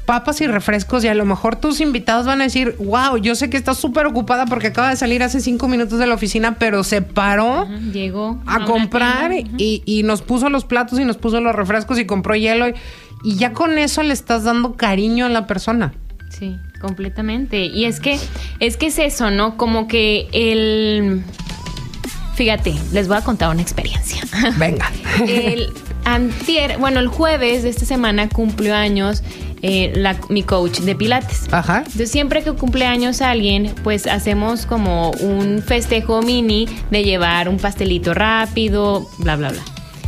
[0.06, 3.50] Papas y refrescos y a lo mejor tus invitados van a decir, wow, yo sé
[3.50, 6.86] que estás súper ocupada porque acaba de salir hace cinco minutos de la oficina, pero
[6.86, 11.42] se paró Ajá, Llegó a comprar y, y nos puso los platos y nos puso
[11.42, 12.70] los refrescos y compró hielo.
[12.70, 12.76] Y,
[13.24, 15.94] y ya con eso le estás dando cariño a la persona.
[16.30, 17.66] Sí, completamente.
[17.66, 18.20] Y es que,
[18.60, 19.58] es que es eso, ¿no?
[19.58, 21.24] Como que el.
[22.36, 24.22] Fíjate, les voy a contar una experiencia.
[24.58, 24.92] Venga.
[25.28, 25.74] el
[26.06, 29.24] antier, bueno, el jueves de esta semana cumplió años
[29.64, 31.52] eh, la, mi coach de Pilates.
[31.52, 31.78] Ajá.
[31.80, 37.58] Entonces, siempre que cumple años alguien, pues hacemos como un festejo mini de llevar un
[37.58, 39.62] pastelito rápido, bla, bla, bla.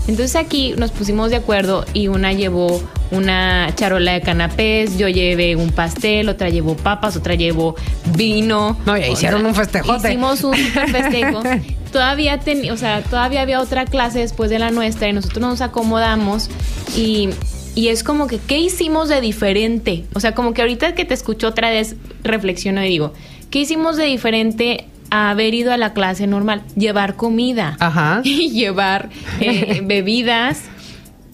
[0.07, 5.55] Entonces aquí nos pusimos de acuerdo y una llevó una charola de canapés, yo llevé
[5.55, 7.75] un pastel, otra llevó papas, otra llevó
[8.15, 8.77] vino.
[8.85, 10.09] No, ya hicieron un festejote.
[10.09, 11.41] Hicimos un super festejo.
[11.91, 15.61] todavía ten, o sea, todavía había otra clase después de la nuestra y nosotros nos
[15.61, 16.49] acomodamos
[16.95, 17.29] y,
[17.75, 20.05] y es como que, ¿qué hicimos de diferente?
[20.13, 23.13] O sea, como que ahorita que te escucho otra vez, reflexiono y digo,
[23.49, 26.63] ¿qué hicimos de diferente a haber ido a la clase normal?
[26.75, 28.21] Llevar comida Ajá.
[28.23, 30.63] y llevar eh, bebidas,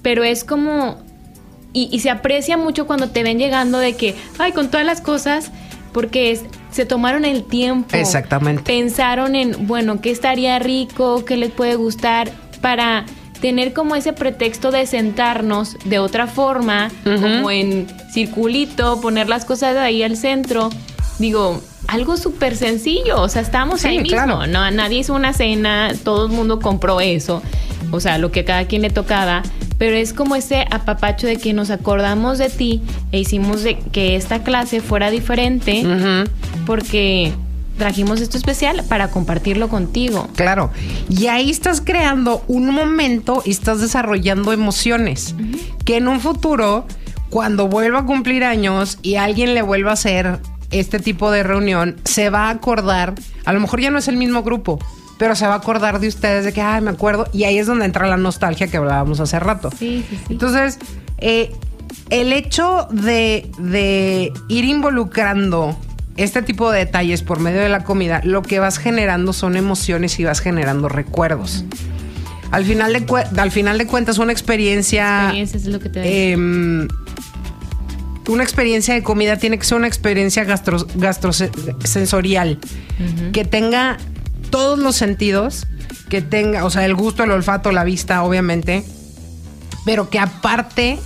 [0.02, 1.04] pero es como,
[1.76, 5.02] y, y se aprecia mucho cuando te ven llegando de que, ay, con todas las
[5.02, 5.52] cosas,
[5.94, 7.96] porque es, se tomaron el tiempo.
[7.96, 8.64] Exactamente.
[8.64, 13.06] Pensaron en, bueno, qué estaría rico, qué les puede gustar, para
[13.42, 19.78] tener como ese pretexto de sentarnos de otra forma, como en circulito, poner las cosas
[19.78, 20.70] ahí al centro.
[21.20, 24.48] Digo, algo súper sencillo, o sea, estamos Sí, ahí mismo, claro.
[24.48, 27.42] no, nadie hizo una cena, todo el mundo compró eso,
[27.92, 29.44] o sea, lo que cada quien le tocaba,
[29.78, 34.16] pero es como ese apapacho de que nos acordamos de ti e hicimos de que
[34.16, 35.84] esta clase fuera diferente
[36.66, 37.34] porque
[37.78, 40.30] trajimos esto especial para compartirlo contigo.
[40.36, 40.72] Claro.
[41.10, 45.36] Y ahí estás creando un momento y estás desarrollando emociones
[45.84, 46.88] que en un futuro,
[47.30, 50.40] cuando vuelva a cumplir años y alguien le vuelva a hacer
[50.72, 53.14] este tipo de reunión, se va a acordar,
[53.46, 54.80] a lo mejor ya no es el mismo grupo,
[55.18, 57.68] pero se va a acordar de ustedes de que, ay, me acuerdo, y ahí es
[57.68, 59.70] donde entra la nostalgia que hablábamos hace rato.
[59.72, 60.34] Sí, sí, sí.
[60.34, 60.80] Entonces,
[61.20, 61.52] eh,
[62.10, 65.78] el hecho de, de ir involucrando
[66.18, 70.20] este tipo de detalles por medio de la comida, lo que vas generando son emociones
[70.20, 71.66] y vas generando recuerdos.
[72.52, 76.88] Al final de, al final de cuentas, una experiencia, Experiencias es lo que te em,
[78.28, 82.60] una experiencia de comida tiene que ser una experiencia gastro, gastrosensorial
[83.34, 83.98] que tenga
[84.50, 85.68] todos los sentidos,
[86.10, 88.84] que tenga, o sea, el gusto, el olfato, la vista, obviamente,
[89.86, 91.00] pero que aparte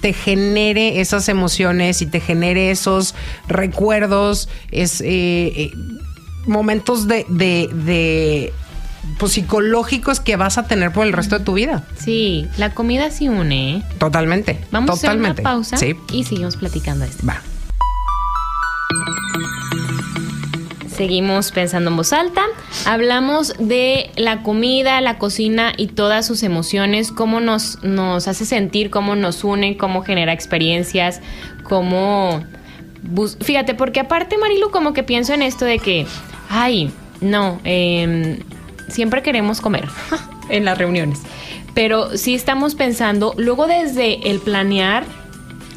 [0.00, 3.14] te genere esas emociones y te genere esos
[3.46, 5.72] recuerdos, es, eh, eh,
[6.46, 8.52] momentos de, de, de,
[9.18, 11.84] pues, psicológicos que vas a tener por el resto de tu vida.
[11.98, 13.76] Sí, la comida sí une.
[13.76, 13.82] ¿eh?
[13.98, 14.58] Totalmente.
[14.72, 15.28] Vamos totalmente.
[15.28, 15.94] a hacer una pausa Sí.
[16.12, 17.24] y seguimos platicando de esto.
[17.26, 17.40] Va.
[20.96, 22.42] Seguimos pensando en voz alta.
[22.84, 28.90] Hablamos de la comida, la cocina y todas sus emociones, cómo nos, nos hace sentir,
[28.90, 31.20] cómo nos une, cómo genera experiencias,
[31.64, 32.44] cómo...
[33.40, 36.06] Fíjate, porque aparte, Marilu, como que pienso en esto de que,
[36.48, 38.40] ay, no, em,
[38.88, 39.88] siempre queremos comer
[40.50, 41.20] en las reuniones.
[41.74, 45.04] Pero sí estamos pensando, luego desde el planear,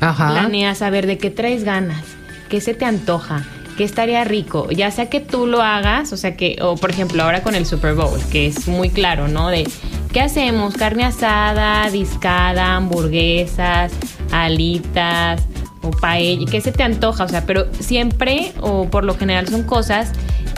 [0.01, 0.31] Ajá.
[0.31, 2.03] planeas saber de qué traes ganas,
[2.49, 3.45] qué se te antoja,
[3.77, 7.23] qué estaría rico, ya sea que tú lo hagas, o sea que, o por ejemplo
[7.23, 9.49] ahora con el Super Bowl, que es muy claro, ¿no?
[9.49, 9.67] De
[10.13, 13.91] qué hacemos, carne asada, discada, hamburguesas,
[14.31, 15.41] alitas
[15.81, 19.63] o paella, qué se te antoja, o sea, pero siempre o por lo general son
[19.63, 20.11] cosas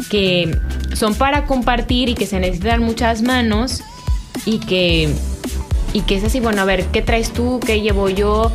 [0.10, 0.56] que
[0.93, 3.82] son para compartir y que se necesitan muchas manos
[4.45, 5.10] y que
[5.93, 7.60] y que es así, bueno, a ver, ¿qué traes tú?
[7.65, 8.51] ¿Qué llevo yo?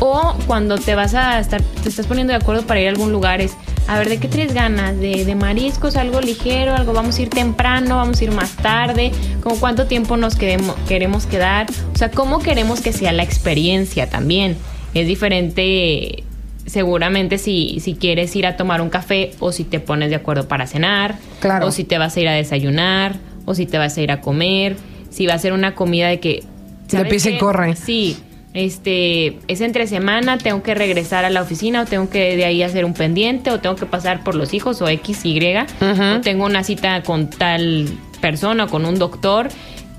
[0.00, 3.10] O cuando te vas a estar, te estás poniendo de acuerdo para ir a algún
[3.10, 4.98] lugar, es, a ver, ¿de qué traes ganas?
[4.98, 9.12] ¿De, de mariscos, algo ligero, algo, vamos a ir temprano, vamos a ir más tarde?
[9.42, 11.66] ¿Cómo cuánto tiempo nos queremos, queremos quedar?
[11.92, 14.56] O sea, ¿cómo queremos que sea la experiencia también?
[14.94, 16.24] Es diferente
[16.66, 20.48] seguramente si, si quieres ir a tomar un café o si te pones de acuerdo
[20.48, 21.66] para cenar, Claro.
[21.66, 24.20] o si te vas a ir a desayunar, o si te vas a ir a
[24.22, 24.76] comer,
[25.10, 26.42] si va a ser una comida de que...
[26.88, 27.76] De ¿sabes pisa y corre.
[27.76, 28.16] Sí,
[28.54, 32.62] este, es entre semana, tengo que regresar a la oficina o tengo que de ahí
[32.62, 35.40] hacer un pendiente o tengo que pasar por los hijos o X, Y,
[35.80, 37.88] o tengo una cita con tal
[38.20, 39.48] persona o con un doctor,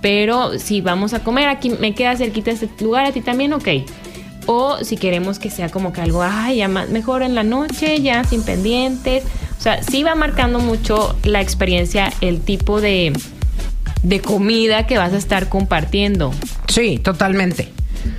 [0.02, 3.68] pero si vamos a comer, aquí me queda cerquita este lugar, a ti también, ok.
[4.48, 8.02] O si queremos que sea como que algo, ay, ya más, mejor en la noche,
[8.02, 9.24] ya sin pendientes.
[9.58, 13.12] O sea, sí va marcando mucho la experiencia, el tipo de,
[14.04, 16.32] de comida que vas a estar compartiendo
[16.76, 17.70] Sí, totalmente.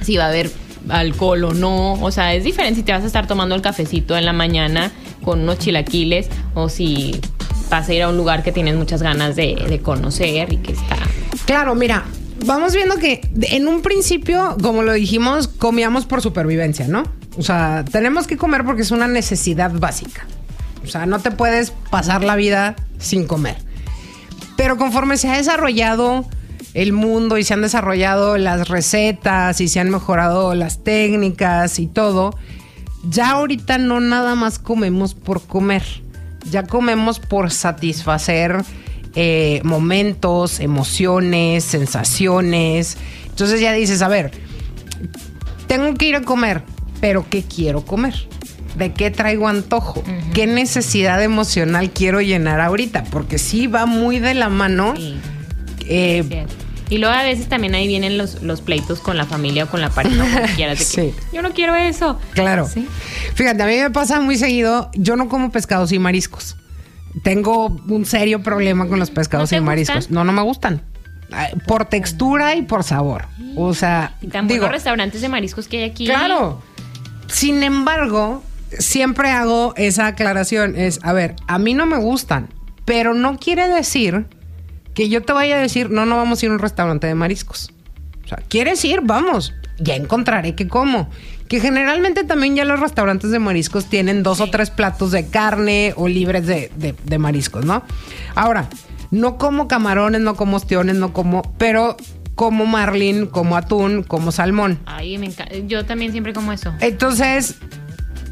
[0.03, 0.51] Si va a haber
[0.89, 1.95] alcohol o no.
[1.95, 4.93] O sea, es diferente si te vas a estar tomando el cafecito en la mañana
[5.25, 7.21] con unos chilaquiles o si
[7.71, 10.97] vas a ir a un lugar que tienes muchas ganas de, conocer y que está...
[11.47, 12.05] Claro, mira,
[12.45, 17.05] vamos viendo que en un principio, como lo dijimos, comíamos por supervivencia, ¿no?
[17.39, 20.27] O sea, tenemos que comer porque es una necesidad básica.
[20.85, 23.57] O sea, no te puedes pasar la vida sin comer.
[24.57, 26.25] Pero conforme se ha desarrollado
[26.77, 31.87] el mundo y se han desarrollado las recetas y se han mejorado las técnicas y
[31.87, 32.37] todo,
[33.09, 35.83] ya ahorita no nada más comemos por comer,
[36.51, 38.63] ya comemos por satisfacer
[39.15, 42.99] eh, momentos, emociones, sensaciones.
[43.25, 44.33] Entonces ya dices, a ver,
[45.69, 46.63] tengo que ir a comer,
[47.01, 48.29] pero ¿qué quiero comer?
[48.77, 50.05] ¿De qué traigo antojo?
[50.35, 53.05] ¿Qué necesidad emocional quiero llenar ahorita?
[53.05, 54.93] Porque sí va muy de la mano.
[54.95, 55.17] Sí.
[55.89, 56.47] eh.
[56.89, 59.81] Y luego a veces también ahí vienen los, los pleitos con la familia o con
[59.81, 60.23] la pareja.
[60.23, 61.15] o como quieras, de que, Sí.
[61.33, 62.19] Yo no quiero eso.
[62.33, 62.69] Claro.
[62.73, 62.87] Sí.
[63.35, 66.57] Fíjate, a mí me pasa muy seguido, yo no como pescados y mariscos.
[67.23, 69.97] Tengo un serio problema con los pescados ¿No y mariscos.
[69.97, 70.15] gustan?
[70.15, 70.83] No, no me gustan.
[71.67, 73.25] Por textura y por sabor.
[73.57, 76.05] O sea, Y tan digo, buenos restaurantes de mariscos que hay aquí.
[76.07, 76.63] claro.
[77.27, 78.45] Sin embargo,
[78.79, 80.77] siempre hago esa aclaración.
[80.77, 82.49] Es, a ver, a mí no me gustan,
[82.85, 84.27] pero no quiere decir
[84.97, 87.15] que yo te vaya a decir, no, no vamos a ir a un restaurante de
[87.15, 87.71] mariscos.
[88.25, 89.03] O sea, ¿quieres ir?
[89.05, 89.55] Vamos.
[89.79, 91.09] Ya encontraré que como.
[91.49, 95.93] Que generalmente también ya los restaurantes de mariscos tienen dos o tres platos de carne
[95.97, 97.85] o libres de, de- de mariscos, ¿no?
[98.35, 98.69] Ahora,
[99.13, 101.97] no como camarones, no como ostiones, no como, pero
[102.35, 104.81] como marlin, como atún, como salmón.
[104.87, 105.55] Ay, me encanta.
[105.67, 106.73] Yo también siempre como eso.
[106.81, 107.57] Entonces,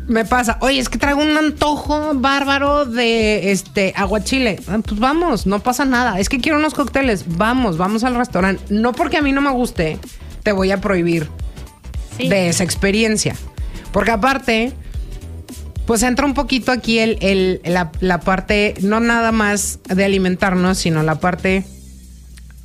[0.06, 4.60] me pasa, oye, es que traigo un antojo bárbaro de este aguachile.
[4.68, 6.18] Ah, Pues vamos, no pasa nada.
[6.20, 7.24] Es que quiero unos cócteles.
[7.38, 8.62] Vamos, vamos al restaurante.
[8.68, 9.98] No porque a mí no me guste,
[10.42, 11.28] te voy a prohibir
[12.18, 12.28] Sí.
[12.28, 13.34] de esa experiencia.
[13.92, 14.72] Porque aparte,
[15.86, 20.78] pues entra un poquito aquí el, el- la, la parte, no nada más de alimentarnos,
[20.78, 21.64] sino la parte,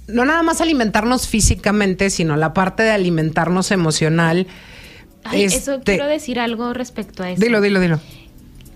[0.07, 4.47] no nada más alimentarnos físicamente, sino la parte de alimentarnos emocional.
[5.23, 7.41] Ay, eso Este- quiero decir algo respecto a eso.
[7.41, 7.99] Dilo, dilo, dilo.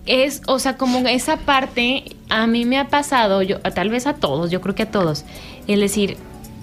[0.05, 4.13] es, o sea, como esa parte, a mí me ha pasado, yo, tal vez a
[4.15, 5.23] todos, yo creo que a todos,
[5.67, 6.17] el decir,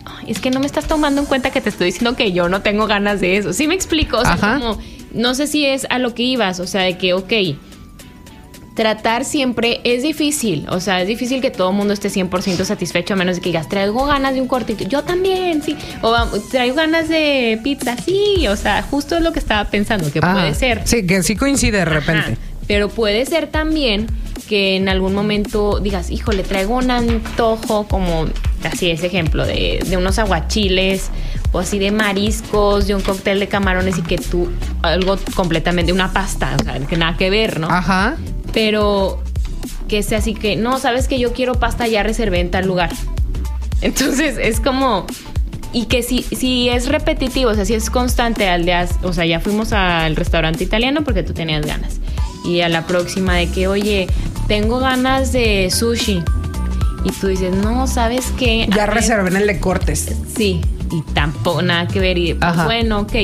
[0.05, 2.51] "Ay, es que no me estás tomando en cuenta que te estoy diciendo que yo
[2.51, 3.55] no tengo ganas de eso.
[3.55, 4.19] ¿Sí me explico?
[4.19, 4.59] O sea, Ajá.
[4.61, 4.79] como,
[5.14, 7.33] no sé si es a lo que ibas, o sea, de que, ok,
[8.81, 13.12] tratar siempre es difícil, o sea, es difícil que todo el mundo esté 100% satisfecho
[13.12, 16.49] a menos de que digas, traigo ganas de un cortito, yo también, sí, o "Vamos,
[16.49, 20.33] traigo ganas de pizza, sí, o sea, justo es lo que estaba pensando, que Ah,
[20.33, 20.81] puede ser.
[20.87, 22.33] Sí, que sí coincide de repente.
[22.33, 22.40] Ajá.
[22.66, 24.07] Pero puede ser también
[24.49, 28.29] que en algún momento digas, híjole, traigo un antojo como,
[28.64, 31.11] así ese ejemplo, de, de unos aguachiles
[31.53, 36.12] o así de mariscos, de un cóctel de camarones y que tú, algo completamente, una
[36.14, 37.69] pasta, o sea, que nada que ver, ¿no?
[37.69, 38.16] Ajá.
[38.53, 39.23] Pero
[39.89, 42.91] que sea así que, no, sabes que yo quiero pasta, ya reservé en tal lugar.
[43.83, 45.07] Entonces es como...
[45.73, 49.25] Y que si, si es repetitivo, o sea, si es constante al de, o sea,
[49.25, 52.01] ya fuimos al restaurante italiano porque tú tenías ganas.
[52.45, 54.09] Y a la próxima de que, oye,
[54.49, 56.25] tengo ganas de sushi.
[57.05, 58.69] Y tú dices, no, ¿sabes qué?
[58.75, 60.13] Ya reservé en el de cortes.
[60.37, 60.61] Sí,
[60.91, 62.19] y tampoco nada que ver.
[62.19, 63.15] Y pues, bueno, ok.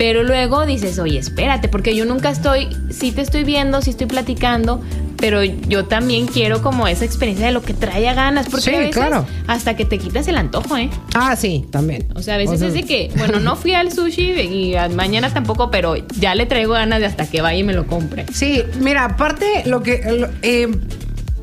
[0.00, 4.06] Pero luego dices, oye, espérate, porque yo nunca estoy, sí te estoy viendo, sí estoy
[4.06, 4.80] platicando,
[5.18, 8.74] pero yo también quiero como esa experiencia de lo que trae a ganas, porque Sí,
[8.74, 9.26] a veces claro.
[9.46, 10.88] hasta que te quitas el antojo, ¿eh?
[11.14, 12.06] Ah, sí, también.
[12.14, 15.28] O sea, a veces sea, es de que, bueno, no fui al sushi y mañana
[15.34, 18.24] tampoco, pero ya le traigo ganas de hasta que vaya y me lo compre.
[18.32, 20.66] Sí, mira, aparte lo que lo- eh,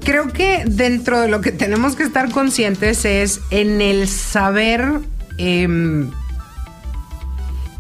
[0.03, 4.83] creo que dentro de lo que tenemos que estar conscientes es en el saber
[5.37, 6.09] em,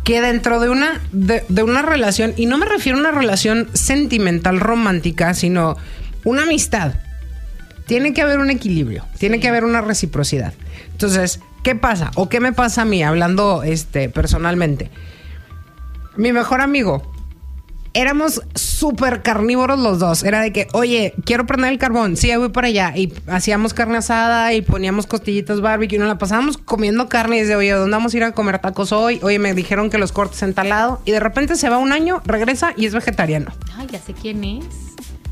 [0.07, 3.67] que dentro de una de, de una relación y no me refiero a una relación
[3.73, 5.75] sentimental romántica, sino
[6.23, 6.93] una amistad.
[7.87, 10.53] Tiene que haber un equilibrio, tiene que haber una reciprocidad.
[10.93, 12.11] Entonces, ¿qué pasa?
[12.15, 14.91] ¿O qué me pasa a mí hablando este personalmente?
[16.15, 17.11] Mi mejor amigo
[17.97, 20.23] éramos súper carnívoros los dos.
[20.23, 22.15] Era de que, oye, quiero prender el carbón.
[22.15, 22.93] Sí, voy para allá.
[22.95, 25.95] Y hacíamos carne asada y poníamos costillitas barbecue.
[25.95, 28.59] Y nos la pasábamos comiendo carne y desde, oye, ¿dónde vamos a ir a comer
[28.59, 29.19] tacos hoy?
[29.23, 31.01] Oye, me dijeron que los cortes en tal lado.
[31.05, 33.51] Y de repente se va un año, regresa y es vegetariano.
[33.75, 34.65] Ay, ya sé quién es.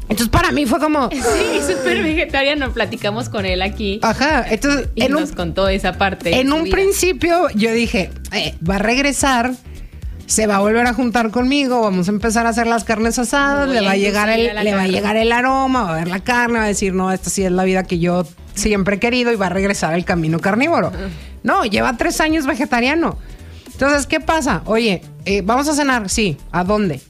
[0.08, 1.10] Entonces, para mí fue como...
[1.12, 2.72] Sí, súper vegetariano.
[2.72, 4.00] Platicamos con él aquí.
[4.02, 4.46] Ajá.
[4.50, 6.30] Entonces, Y en nos un, contó esa parte.
[6.30, 9.54] de en un principio yo dije, eh, va a regresar.
[10.26, 13.70] Se va a volver a juntar conmigo, vamos a empezar a hacer las carnes asadas,
[13.70, 16.66] le va a llegar el, va a llegar aroma, va a ver la carne, va
[16.66, 19.48] a decir, no, esta sí es la vida que yo siempre he querido y va
[19.48, 20.92] a regresar al camino carnívoro.
[21.44, 23.18] No, lleva tres años vegetariano.
[23.72, 24.64] Entonces, ¿qué pasa?
[24.66, 27.02] Oye, eh, vamos a cenar, sí, ¿a dónde?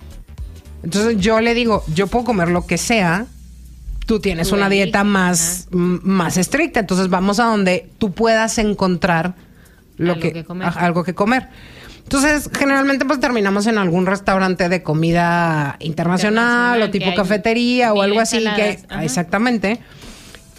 [0.83, 3.27] Entonces yo le digo, yo puedo comer lo que sea,
[4.05, 9.35] tú tienes una dieta más, más estricta, entonces vamos a donde tú puedas encontrar
[9.97, 10.67] lo Algo que, que comer.
[10.67, 11.47] ajá, algo que comer.
[12.05, 18.01] Entonces, generalmente pues terminamos en algún restaurante de comida internacional, Internacional, o tipo cafetería o
[18.03, 19.03] algo así que ajá.
[19.03, 19.79] exactamente.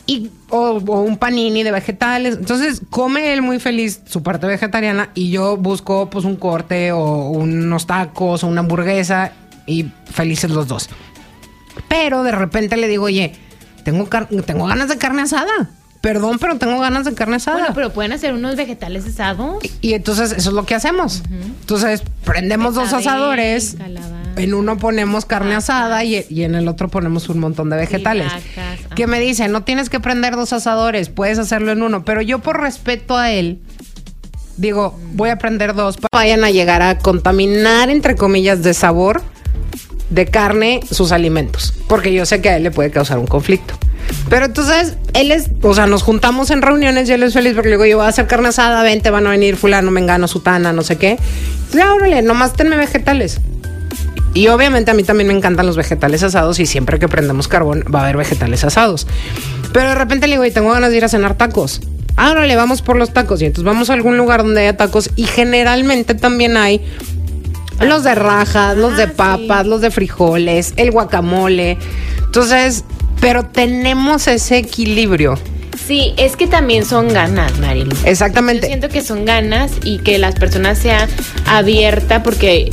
[0.08, 2.36] Y, o, o un panini de vegetales.
[2.36, 7.30] Entonces, come él muy feliz su parte vegetariana y yo busco pues un corte o
[7.30, 9.32] unos tacos o una hamburguesa
[9.66, 10.88] y felices los dos.
[11.88, 13.34] Pero de repente le digo, oye,
[13.84, 14.08] tengo,
[14.44, 15.70] tengo ganas de carne asada.
[16.06, 17.58] Perdón, pero tengo ganas de carne asada.
[17.58, 19.56] Bueno, pero pueden hacer unos vegetales asados.
[19.80, 21.24] Y entonces eso es lo que hacemos.
[21.62, 23.76] Entonces prendemos dos asadores.
[24.36, 28.30] En uno ponemos carne asada y, y en el otro ponemos un montón de vegetales.
[28.94, 32.04] Que me dice, no tienes que prender dos asadores, puedes hacerlo en uno.
[32.04, 33.58] Pero yo por respeto a él,
[34.56, 35.96] digo, voy a prender dos.
[35.96, 39.22] para que Vayan a llegar a contaminar, entre comillas, de sabor
[40.10, 41.74] de carne sus alimentos.
[41.88, 43.76] Porque yo sé que a él le puede causar un conflicto.
[44.28, 47.68] Pero entonces, él es, o sea, nos juntamos en reuniones y él es feliz porque
[47.68, 50.72] le digo, yo voy a hacer carne asada, vente, van a venir fulano, mengano, sutana,
[50.72, 51.18] no sé qué.
[51.72, 53.40] Ya, órale, nomás tenme vegetales.
[54.34, 57.84] Y obviamente a mí también me encantan los vegetales asados y siempre que prendemos carbón
[57.94, 59.06] va a haber vegetales asados.
[59.72, 61.80] Pero de repente le digo, y tengo ganas de ir a cenar tacos.
[62.16, 63.40] Ah, órale, vamos por los tacos.
[63.42, 66.82] Y entonces vamos a algún lugar donde haya tacos y generalmente también hay
[67.80, 69.12] los de rajas, los de Ah, sí.
[69.16, 71.78] papas, los de frijoles, el guacamole.
[72.24, 72.84] Entonces,
[73.20, 75.38] pero tenemos ese equilibrio.
[75.86, 77.94] Sí, es que también son ganas, Marilu.
[77.94, 78.66] Yo Exactamente.
[78.66, 81.08] siento que son ganas y que las personas sean
[81.46, 82.70] abiertas porque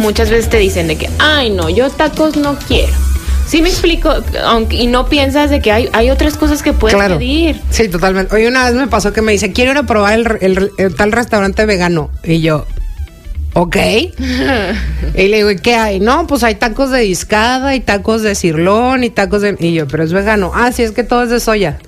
[0.00, 2.92] muchas veces te dicen de que, ay, no, yo tacos no quiero.
[3.46, 4.14] Sí me explico,
[4.44, 7.18] aunque, y no piensas de que hay, hay otras cosas que puedes Claro.
[7.18, 7.60] pedir.
[7.70, 8.34] Sí, totalmente.
[8.34, 10.94] Hoy una vez me pasó que me dice, quiero ir a probar el, el- el
[10.94, 12.10] tal restaurante vegano.
[12.22, 12.66] Y yo,
[13.58, 13.76] ok.
[15.14, 16.00] y le digo, ¿y qué hay?
[16.00, 19.56] No, pues hay tacos de discada, y tacos de cirlón, y tacos de...
[19.58, 20.52] Y yo, pero es vegano.
[20.54, 21.78] Ah, sí, es que todo es de soya.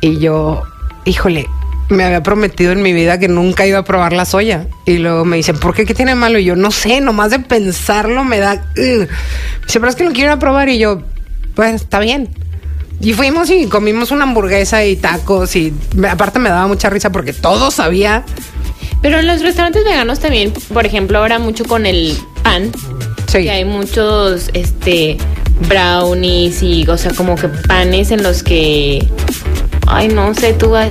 [0.00, 0.62] Y yo,
[1.04, 1.46] híjole,
[1.88, 4.66] me había prometido en mi vida que nunca iba a probar la soya.
[4.86, 5.86] Y luego me dicen, ¿por qué?
[5.86, 6.38] ¿Qué tiene malo?
[6.38, 8.54] Y yo, no sé, nomás de pensarlo me da...
[8.76, 9.08] ugh".
[9.66, 10.68] Dice, pero es que lo quiero probar.
[10.68, 11.02] Y yo,
[11.54, 12.28] pues está bien.
[13.00, 15.72] Y fuimos y comimos una hamburguesa y tacos y
[16.10, 18.24] aparte me daba mucha risa porque todo sabía.
[19.02, 22.70] Pero en los restaurantes veganos también, por ejemplo, ahora mucho con el pan,
[23.26, 23.44] Sí.
[23.44, 25.16] que hay muchos este
[25.68, 29.06] brownies y, o sea, como que panes en los que
[29.86, 30.90] ay, no sé, tú eh,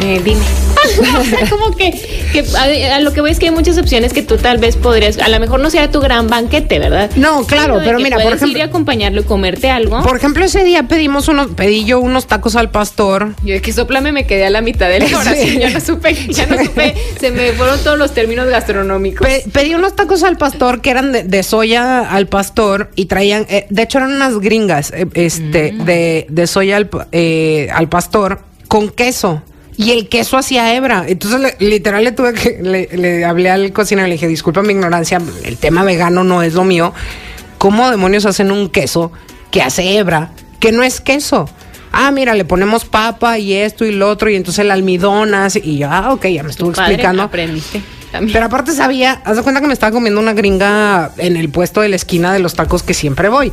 [0.00, 0.40] eh, dime.
[1.18, 1.90] O sea, como que,
[2.32, 2.44] que
[2.90, 5.18] a, a lo que voy es que hay muchas opciones que tú tal vez podrías,
[5.18, 7.10] a lo mejor no sea tu gran banquete, ¿verdad?
[7.16, 10.02] No, claro, pero mira, por puedes ir ejemplo- y acompañarlo y comerte algo.
[10.02, 13.34] Por ejemplo, ese día pedimos unos, pedí yo unos tacos al pastor.
[13.44, 15.14] Yo de que soplame me quedé a la mitad de la Sí.
[15.14, 19.26] oración, ya no supe, ya no supe, se me fueron todos los términos gastronómicos.
[19.26, 23.46] Pe- pedí unos tacos al pastor que eran de, de soya al pastor y traían,
[23.48, 28.40] eh, de hecho eran unas gringas, eh, este, de, de soya al, eh, al pastor
[28.68, 29.42] con queso.
[29.78, 31.04] Y el queso hacía hebra.
[31.08, 32.58] Entonces, le- literal, le tuve que.
[32.60, 36.42] Le, le hablé al cocinero y le dije: Disculpa mi ignorancia, el tema vegano no
[36.42, 36.92] es lo mío.
[37.58, 39.12] ¿Cómo demonios hacen un queso
[39.50, 41.48] que hace hebra, que no es queso?
[41.92, 45.60] Ah, mira, le ponemos papa y esto y lo otro, y entonces el almidón hace.
[45.64, 47.22] Y yo, ah, ok, ya me estuvo explicando.
[47.22, 47.80] aprendiste
[48.12, 48.32] también.
[48.32, 51.80] Pero aparte sabía, haz de cuenta que me estaba comiendo una gringa en el puesto
[51.82, 53.52] de la esquina de los tacos que siempre voy.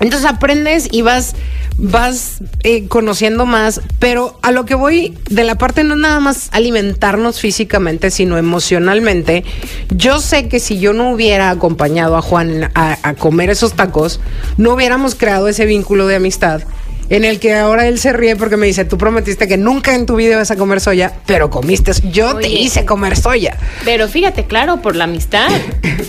[0.00, 1.34] Entonces aprendes y vas,
[1.82, 6.48] vas eh, conociendo más, pero a lo que voy de la parte no nada más
[6.52, 9.44] alimentarnos físicamente, sino emocionalmente.
[9.88, 14.20] Yo sé que si yo no hubiera acompañado a Juan a, a comer esos tacos,
[14.58, 16.62] no hubiéramos creado ese vínculo de amistad.
[17.10, 20.06] En el que ahora él se ríe porque me dice, tú prometiste que nunca en
[20.06, 23.56] tu vida vas a comer soya, pero comiste, yo te hice comer soya.
[23.84, 25.48] Pero fíjate, claro, por la amistad.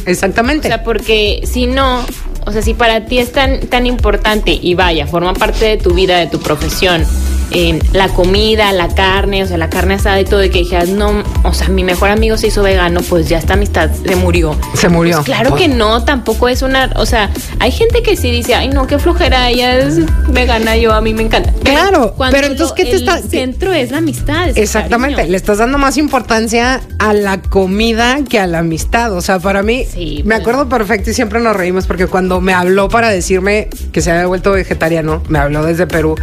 [0.05, 0.67] O Exactamente.
[0.67, 2.03] sea, porque si no,
[2.45, 5.93] o sea, si para ti es tan, tan importante y vaya, forma parte de tu
[5.93, 7.05] vida, de tu profesión,
[7.51, 10.89] eh, la comida, la carne, o sea, la carne asada y todo, y que dijeras,
[10.89, 14.55] no, o sea, mi mejor amigo se hizo vegano, pues ya esta amistad se murió.
[14.73, 15.17] se murió.
[15.17, 17.29] Pues claro que no, tampoco es una, o sea,
[17.59, 19.99] hay gente que sí dice, ay no, qué flojera, ella es
[20.31, 21.51] vegana, yo a mí me encanta.
[21.63, 24.49] Claro, cuando pero entonces, ¿qué te el está- centro es la amistad.
[24.49, 25.31] es el Exactamente, cariño.
[25.31, 29.13] le estás dando más importancia a la comida que a la amistad.
[29.13, 30.39] O sea, para mí, Sí, me pues.
[30.41, 34.25] acuerdo perfecto y siempre nos reímos porque cuando me habló para decirme que se había
[34.25, 36.15] vuelto vegetariano, me habló desde Perú,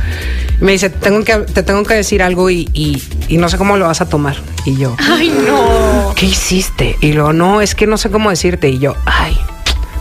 [0.60, 3.76] me dice, tengo que, te tengo que decir algo y, y- y no sé cómo
[3.76, 4.36] lo vas a tomar.
[4.64, 6.12] Y yo, Ay no.
[6.16, 6.96] ¿qué hiciste?
[7.00, 8.68] Y luego, no, es que no sé cómo decirte.
[8.68, 9.36] Y yo, ay,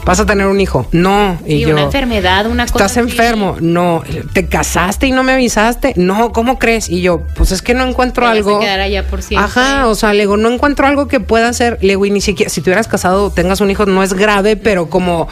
[0.05, 0.87] vas a tener un hijo.
[0.91, 1.37] No.
[1.45, 2.85] Y Y yo, una enfermedad, una cosa.
[2.85, 2.99] ¿Estás así.
[3.11, 3.57] enfermo?
[3.59, 4.03] No.
[4.33, 5.93] ¿Te casaste y no me avisaste?
[5.97, 6.89] No, ¿cómo crees?
[6.89, 8.59] Y yo, pues es que no encuentro Te vas a algo.
[8.59, 9.45] quedar allá por siempre.
[9.45, 11.77] Ajá, o sea, le digo, no encuentro algo que pueda hacer.
[11.81, 14.55] Le digo, y ni siquiera, si te hubieras casado tengas un hijo, no es grave,
[14.55, 15.27] pero como,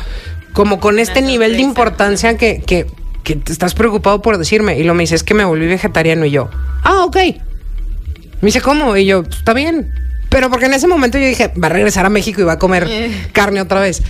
[0.53, 2.85] como con este nivel de importancia que, que,
[3.25, 4.79] que te estás preocupado por decirme.
[4.79, 6.49] Y lo me dice, es que me volví vegetariano y yo,
[6.83, 7.17] ah, ok.
[7.17, 8.95] Me dice, ¿cómo?
[8.95, 9.91] Y yo, "Pues, está bien.
[10.29, 12.59] Pero porque en ese momento yo dije, va a regresar a México y va a
[12.59, 13.27] comer Eh.
[13.33, 14.01] carne otra vez.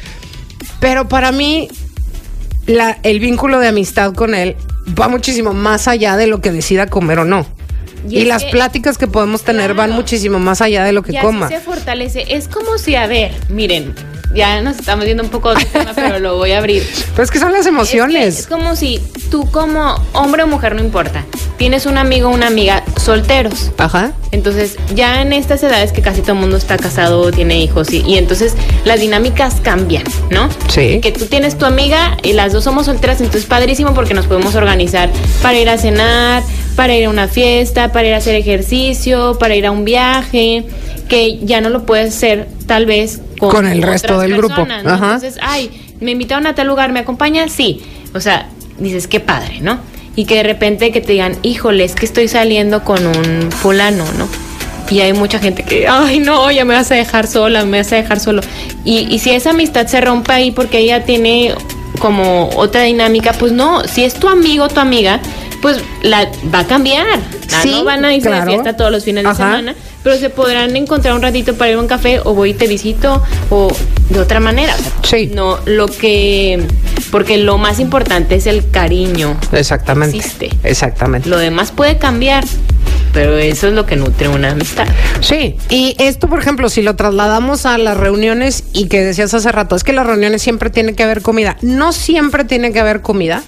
[0.80, 1.68] Pero para mí,
[2.68, 4.56] la- el vínculo de amistad con él
[5.00, 7.46] va muchísimo más allá de lo que decida comer o no.
[8.10, 11.18] Y las que- pláticas que podemos tener van muchísimo más allá de lo que y
[11.20, 11.48] coma.
[11.48, 12.26] se fortalece.
[12.36, 13.94] Es como si, a ver, miren,
[14.36, 16.84] ya nos estamos yendo un poco de tema, pero lo voy a abrir.
[17.12, 18.40] Pero es que son las Es, que emociones.
[18.40, 19.00] es como si
[19.32, 21.24] tú como hombre o mujer, no importa,
[21.58, 23.72] tienes un amigo o una amiga solteros.
[23.78, 24.12] Ajá.
[24.32, 28.02] Entonces, ya en estas edades que casi todo el mundo está casado, tiene hijos, y,
[28.02, 30.50] y entonces las dinámicas cambian, ¿no?
[30.68, 31.00] Sí.
[31.02, 34.56] Que tú tienes tu amiga y las dos somos solteras, entonces padrísimo porque nos podemos
[34.56, 35.10] organizar
[35.42, 36.44] para ir a cenar,
[36.76, 40.66] para ir a una fiesta, para ir a hacer ejercicio, para ir a un viaje,
[41.08, 44.66] que ya no lo puedes hacer tal vez con, Con el resto del grupo.
[44.66, 44.94] ¿no?
[44.94, 45.70] Entonces, ay,
[46.00, 47.52] me invitaron a tal lugar, ¿me acompañas?
[47.52, 47.82] Sí.
[48.14, 49.80] O sea, dices, qué padre, ¿no?
[50.16, 54.06] Y que de repente que te digan, híjole, es que estoy saliendo con un fulano,
[54.18, 54.28] ¿no?
[54.90, 57.92] Y hay mucha gente que, ay, no, ya me vas a dejar sola, me vas
[57.92, 58.42] a dejar solo.
[58.84, 61.56] Y, y si esa amistad se rompe ahí porque ella tiene
[62.00, 65.20] como otra dinámica, pues no, si es tu amigo, tu amiga,
[65.62, 67.20] pues la va a cambiar.
[67.62, 68.46] Sí, no van a irse claro.
[68.46, 69.76] de fiesta todos los fines de semana,
[70.06, 72.68] pero se podrán encontrar un ratito para ir a un café o voy y te
[72.68, 73.76] visito o
[74.10, 74.76] de otra manera.
[74.76, 75.32] O sea, Sí.
[75.34, 76.64] No, lo que.
[77.10, 79.36] Porque lo más importante es el cariño.
[79.52, 80.16] Exactamente.
[80.16, 80.52] Existe.
[80.62, 81.28] Exactamente.
[81.28, 82.44] Lo demás puede cambiar,
[83.14, 84.86] pero eso es lo que nutre una amistad.
[85.22, 89.52] Sí, y esto, por ejemplo, si lo trasladamos a las reuniones y que decías hace
[89.52, 91.58] rato, es que las reuniones siempre tiene que haber comida.
[91.64, 93.42] No siempre tiene que haber comida,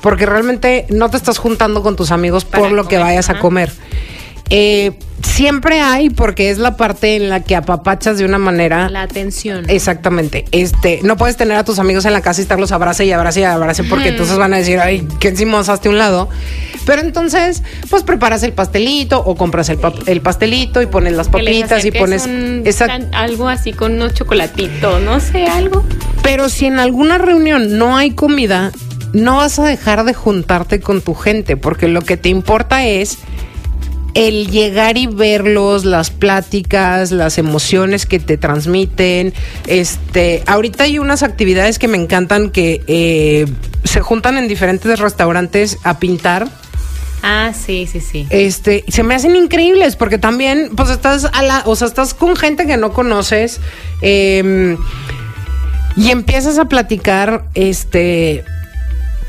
[0.00, 3.38] porque realmente no te estás juntando con tus amigos Para por lo que vayas a
[3.38, 3.70] comer.
[4.50, 4.92] Eh,
[5.22, 8.88] siempre hay, porque es la parte en la que apapachas de una manera.
[8.90, 9.64] La atención.
[9.68, 10.44] Exactamente.
[10.50, 13.40] Este, no puedes tener a tus amigos en la casa y estarlos abrace y abrace
[13.40, 16.28] y abrace porque entonces van a decir, ay, qué encima hazte un lado.
[16.86, 21.28] Pero entonces, pues preparas el pastelito o compras el, pa- el pastelito y pones las
[21.28, 22.62] papitas y pones un
[23.12, 25.84] algo así con unos chocolatitos, no sé, algo.
[26.22, 28.72] Pero si en alguna reunión no hay comida,
[29.12, 33.18] no vas a dejar de juntarte con tu gente, porque lo que te importa es
[34.14, 39.32] el llegar y verlos, las pláticas, las emociones que te transmiten.
[39.66, 43.46] Este, ahorita hay unas actividades que me encantan que eh,
[43.84, 46.48] se juntan en diferentes restaurantes a pintar.
[47.22, 48.26] Ah, sí, sí, sí.
[48.30, 52.34] Este, se me hacen increíbles porque también, pues estás a la, o sea, estás con
[52.34, 53.60] gente que no conoces
[54.00, 54.76] eh,
[55.96, 58.44] y empiezas a platicar, este,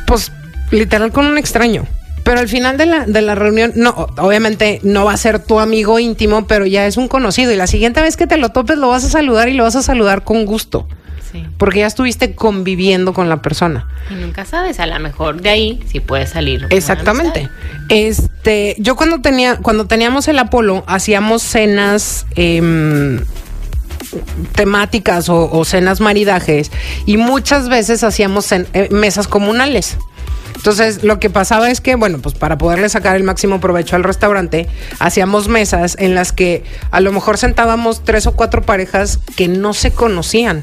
[0.08, 0.32] pues
[0.72, 1.86] literal con un extraño.
[2.24, 5.60] Pero al final de la, de la reunión, no, obviamente no va a ser tu
[5.60, 7.52] amigo íntimo, pero ya es un conocido.
[7.52, 9.76] Y la siguiente vez que te lo topes, lo vas a saludar y lo vas
[9.76, 10.88] a saludar con gusto.
[11.32, 11.46] sí.
[11.58, 13.88] Porque ya estuviste conviviendo con la persona.
[14.10, 16.68] Y nunca sabes, a lo mejor de ahí sí puede salir.
[16.70, 17.50] Exactamente.
[17.90, 23.20] Este, yo cuando tenía, cuando teníamos el Apolo, hacíamos cenas em,
[24.56, 26.72] temáticas o, o cenas maridajes
[27.06, 29.98] y muchas veces hacíamos cen- eh, mesas comunales.
[30.62, 34.04] Entonces, lo que pasaba es que, bueno, pues para poderle sacar el máximo provecho al
[34.04, 34.68] restaurante,
[35.00, 39.74] hacíamos mesas en las que a lo mejor sentábamos tres o cuatro parejas que no
[39.74, 40.62] se conocían.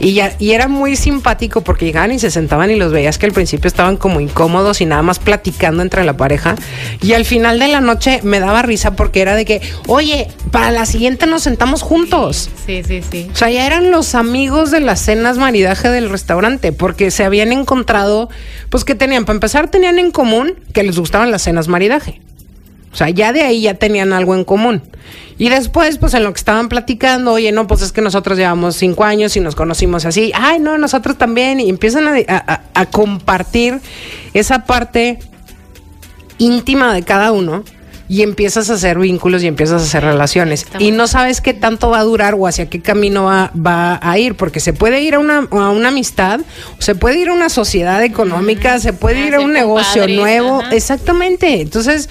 [0.00, 3.26] Y, ya, y era muy simpático porque llegaban y se sentaban y los veías que
[3.26, 6.54] al principio estaban como incómodos y nada más platicando entre la pareja.
[7.02, 10.70] Y al final de la noche me daba risa porque era de que, oye, para
[10.70, 12.50] la siguiente nos sentamos juntos.
[12.66, 13.28] Sí, sí, sí.
[13.32, 17.52] O sea, ya eran los amigos de las cenas maridaje del restaurante, porque se habían
[17.52, 18.28] encontrado,
[18.70, 22.20] pues que tenían, para empezar, tenían en común que les gustaban las cenas maridaje.
[22.92, 24.82] O sea, ya de ahí ya tenían algo en común.
[25.36, 28.74] Y después, pues en lo que estaban platicando, oye, no, pues es que nosotros llevamos
[28.76, 30.32] cinco años y nos conocimos así.
[30.34, 31.60] Ay, no, nosotros también.
[31.60, 33.78] Y empiezan a, a- a compartir
[34.34, 35.18] esa parte
[36.38, 37.64] íntima de cada uno
[38.10, 40.66] y empiezas a hacer vínculos y empiezas a hacer relaciones.
[40.78, 44.18] Y no sabes qué tanto va a durar o hacia qué camino va, va a
[44.18, 46.40] ir, porque se puede ir a una, a una amistad,
[46.78, 50.62] se puede ir a una sociedad económica, se puede ir a un negocio nuevo.
[50.72, 51.60] Exactamente.
[51.60, 52.08] Entonces,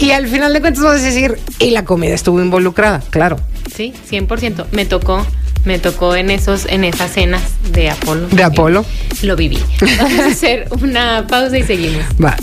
[0.00, 3.38] y al final de cuentas vas a decir, y la comida estuvo involucrada, claro.
[3.74, 4.66] Sí, 100%.
[4.72, 5.26] Me tocó,
[5.64, 7.42] me tocó en esos, en esas cenas
[7.72, 8.28] de Apolo.
[8.28, 8.84] De Apolo.
[9.22, 9.58] Lo viví.
[9.98, 12.04] Vamos a hacer una pausa y seguimos.
[12.22, 12.36] Va.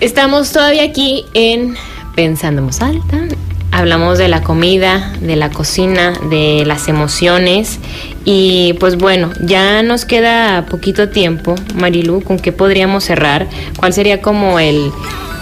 [0.00, 1.76] Estamos todavía aquí en
[2.14, 3.28] Pensando en Voz Alta.
[3.76, 7.78] Hablamos de la comida, de la cocina, de las emociones.
[8.24, 13.46] Y pues bueno, ya nos queda poquito tiempo, Marilu, ¿con qué podríamos cerrar?
[13.76, 14.90] ¿Cuál sería como el,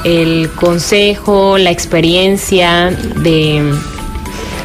[0.03, 3.73] el consejo, la experiencia de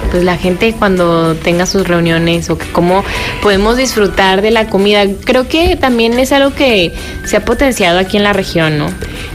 [0.09, 3.03] pues la gente cuando tenga sus reuniones o que cómo
[3.43, 5.03] podemos disfrutar de la comida.
[5.23, 6.91] Creo que también es algo que
[7.23, 8.87] se ha potenciado aquí en la región, ¿no?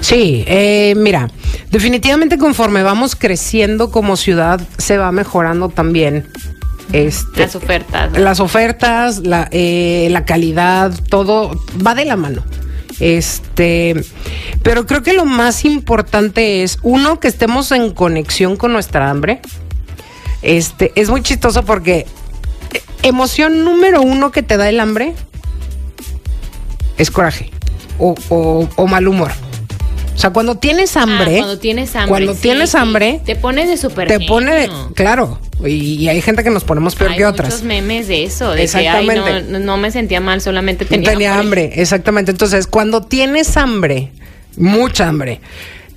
[0.05, 1.31] Sí, eh, mira,
[1.71, 6.29] definitivamente conforme vamos creciendo como ciudad se va mejorando también.
[6.93, 8.13] Este, Las ofertas.
[8.13, 8.19] ¿no?
[8.19, 11.53] las ofertas, la, eh, la calidad, todo
[11.85, 12.45] va de la mano.
[13.01, 13.97] Este,
[14.63, 19.41] pero creo que lo más importante es, uno, que estemos en conexión con nuestra hambre.
[20.43, 22.01] Este, es muy chistoso porque
[22.75, 25.15] eh, emoción número uno que te da el hambre
[26.99, 27.51] es coraje
[27.99, 29.33] o, o- o mal humor.
[30.15, 32.09] O sea, cuando tienes hambre, Ah, cuando tienes hambre.
[32.09, 32.77] cuando sí, tienes sí.
[32.77, 36.63] hambre, Te pone de super te pone, de- claro, y, y hay gente que nos
[36.65, 37.49] ponemos peor Hay que otras.
[37.49, 39.29] muchos memes de eso, de que Exactamente.
[39.31, 42.31] ay, no, no me sentía mal, solamente tenía, Tenía, hambre, exactamente.
[42.31, 44.13] Entonces, cuando tienes hambre,
[44.57, 45.41] mucha hambre,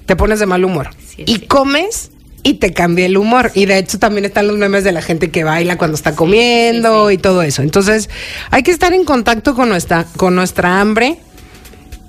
[0.07, 0.89] te pones de mal humor.
[1.07, 2.09] Sí, y comes
[2.43, 3.51] y te cambia el humor.
[3.53, 7.07] Y de hecho también están los memes de la gente que baila cuando está comiendo
[7.09, 7.19] sí, sí.
[7.19, 7.61] y todo eso.
[7.61, 8.09] Entonces,
[8.51, 11.17] hay que estar en contacto con nuestra, con nuestra hambre.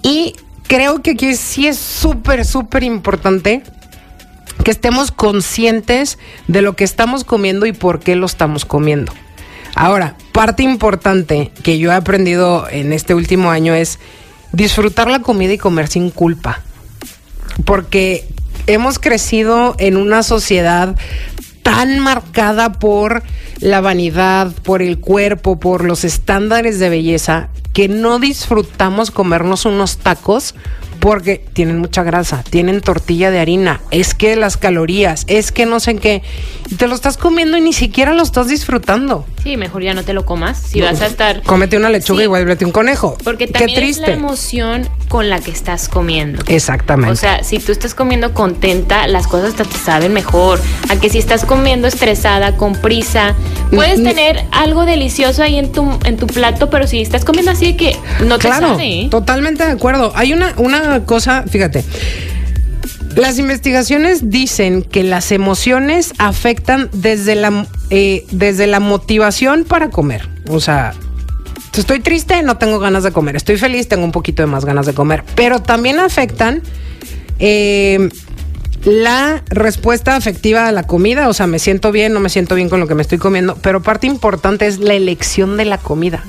[0.02, 0.34] Y
[0.68, 3.62] creo que aquí sí es súper, súper importante
[4.62, 9.12] que estemos conscientes de lo que estamos comiendo y por qué lo estamos comiendo.
[9.74, 13.98] Ahora, parte importante que yo he aprendido en este último año es
[14.52, 16.60] disfrutar la comida y comer sin culpa.
[17.64, 18.28] Porque
[18.66, 20.96] hemos crecido en una sociedad
[21.62, 23.22] tan marcada por
[23.60, 27.48] la vanidad, por el cuerpo, por los estándares de belleza,
[27.78, 30.56] que no disfrutamos comernos unos tacos
[31.00, 35.80] porque tienen mucha grasa, tienen tortilla de harina, es que las calorías, es que no
[35.80, 36.22] sé qué,
[36.70, 39.24] y te lo estás comiendo y ni siquiera lo estás disfrutando.
[39.42, 40.58] Sí, mejor ya no te lo comas.
[40.58, 41.42] Si vas a estar.
[41.42, 43.16] Cómete una lechuga Sí, y vuélvete un conejo.
[43.24, 44.08] Porque Qué también es triste.
[44.08, 46.42] la emoción con la que estás comiendo.
[46.48, 47.12] Exactamente.
[47.12, 50.60] O sea, si tú estás comiendo contenta, las cosas te saben mejor.
[50.90, 53.34] A que si estás comiendo estresada, con prisa,
[53.70, 57.74] puedes tener algo delicioso ahí en tu, en tu plato, pero si estás comiendo así
[57.74, 57.96] que
[58.26, 59.02] no te claro, sabe.
[59.02, 59.08] ¿eh?
[59.10, 60.12] totalmente de acuerdo.
[60.14, 61.84] Hay una, una cosa, fíjate.
[63.16, 70.28] Las investigaciones dicen que las emociones afectan desde la, eh, desde la motivación para comer.
[70.48, 70.94] O sea,
[71.76, 73.36] estoy triste, no tengo ganas de comer.
[73.36, 75.24] Estoy feliz, tengo un poquito de más ganas de comer.
[75.34, 76.62] Pero también afectan
[77.38, 78.08] eh,
[78.84, 81.28] la respuesta afectiva a la comida.
[81.28, 83.56] O sea, me siento bien, no me siento bien con lo que me estoy comiendo.
[83.62, 86.24] Pero parte importante es la elección de la comida.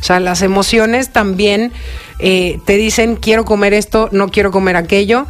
[0.00, 1.72] O sea, las emociones también
[2.18, 5.26] eh, te dicen quiero comer esto, no quiero comer aquello.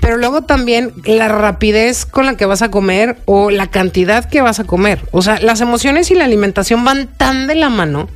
[0.00, 4.40] Pero luego también la rapidez con la que vas a comer o la cantidad que
[4.40, 5.00] vas a comer.
[5.12, 8.08] O sea, las emociones y la alimentación van tan de la mano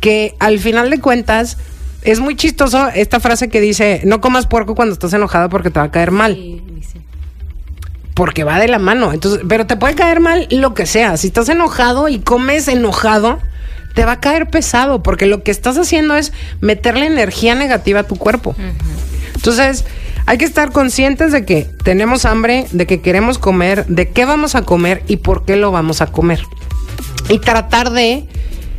[0.00, 1.56] que al final de cuentas
[2.02, 5.80] es muy chistoso esta frase que dice, no comas puerco cuando estás enojado porque te
[5.80, 6.62] va a caer mal, Sí,
[8.14, 9.12] porque va de la mano.
[9.12, 11.18] Entonces, pero te puede caer mal lo que sea.
[11.18, 13.38] Si estás enojado y comes enojado,
[13.96, 18.02] te va a caer pesado porque lo que estás haciendo es meterle energía negativa a
[18.02, 18.54] tu cuerpo.
[19.34, 19.86] Entonces,
[20.26, 24.54] hay que estar conscientes de que tenemos hambre, de que queremos comer, de qué vamos
[24.54, 26.42] a comer y por qué lo vamos a comer.
[27.30, 28.26] Y tratar de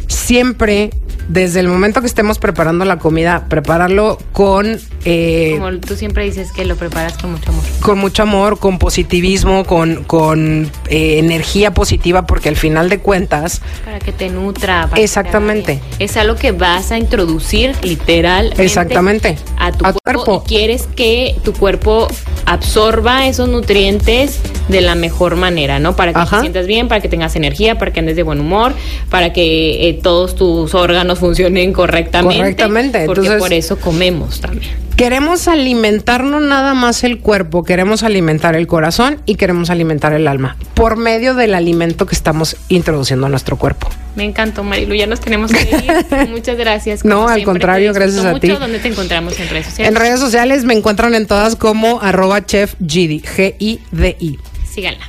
[0.08, 0.92] siempre,
[1.28, 6.52] desde el momento que estemos preparando la comida, prepararlo con, eh, Como tú siempre dices
[6.52, 7.64] que lo preparas con mucho amor.
[7.82, 13.62] con mucho amor, con positivismo, con, con eh, energía positiva, porque al final de cuentas,
[13.84, 14.88] Para que te nutra.
[14.90, 15.82] para Exactamente.
[16.00, 18.64] Es algo que vas a introducir literalmente.
[18.64, 19.38] Exactamente.
[19.58, 20.44] A tu, A tu cuerpo, cuerpo.
[20.46, 22.08] Y quieres que tu cuerpo
[22.46, 25.96] absorba esos nutrientes de la mejor manera, ¿no?
[25.96, 26.38] Para que Ajá.
[26.38, 28.74] te sientas bien, para que tengas energía, para que andes de buen humor,
[29.10, 32.38] para que eh, todos tus órganos funcionen correctamente.
[32.38, 34.72] Correctamente, Porque entonces- por eso comemos también.
[34.96, 40.28] queremos alimentar no nada más el cuerpo, queremos alimentar el corazón y queremos alimentar el
[40.28, 43.90] alma por medio del alimento que estamos introduciendo a nuestro cuerpo.
[44.16, 44.96] Me encantó, Marilu.
[44.96, 46.28] Ya nos tenemos que ir.
[46.30, 47.06] Muchas gracias.
[47.06, 48.40] No, al siempre, contrario, gracias a mucho.
[48.42, 48.48] ti.
[48.50, 49.90] ¿Dónde te encontramos en redes sociales?
[49.94, 54.40] En redes sociales me encuentran en todas como arroba chef Gidi, G-I-D-I.
[54.74, 55.06] síganla.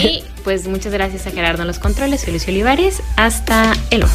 [0.00, 3.02] Y pues muchas gracias a Gerardo en los controles, Felicio Olivares.
[3.16, 4.14] Hasta el lunes.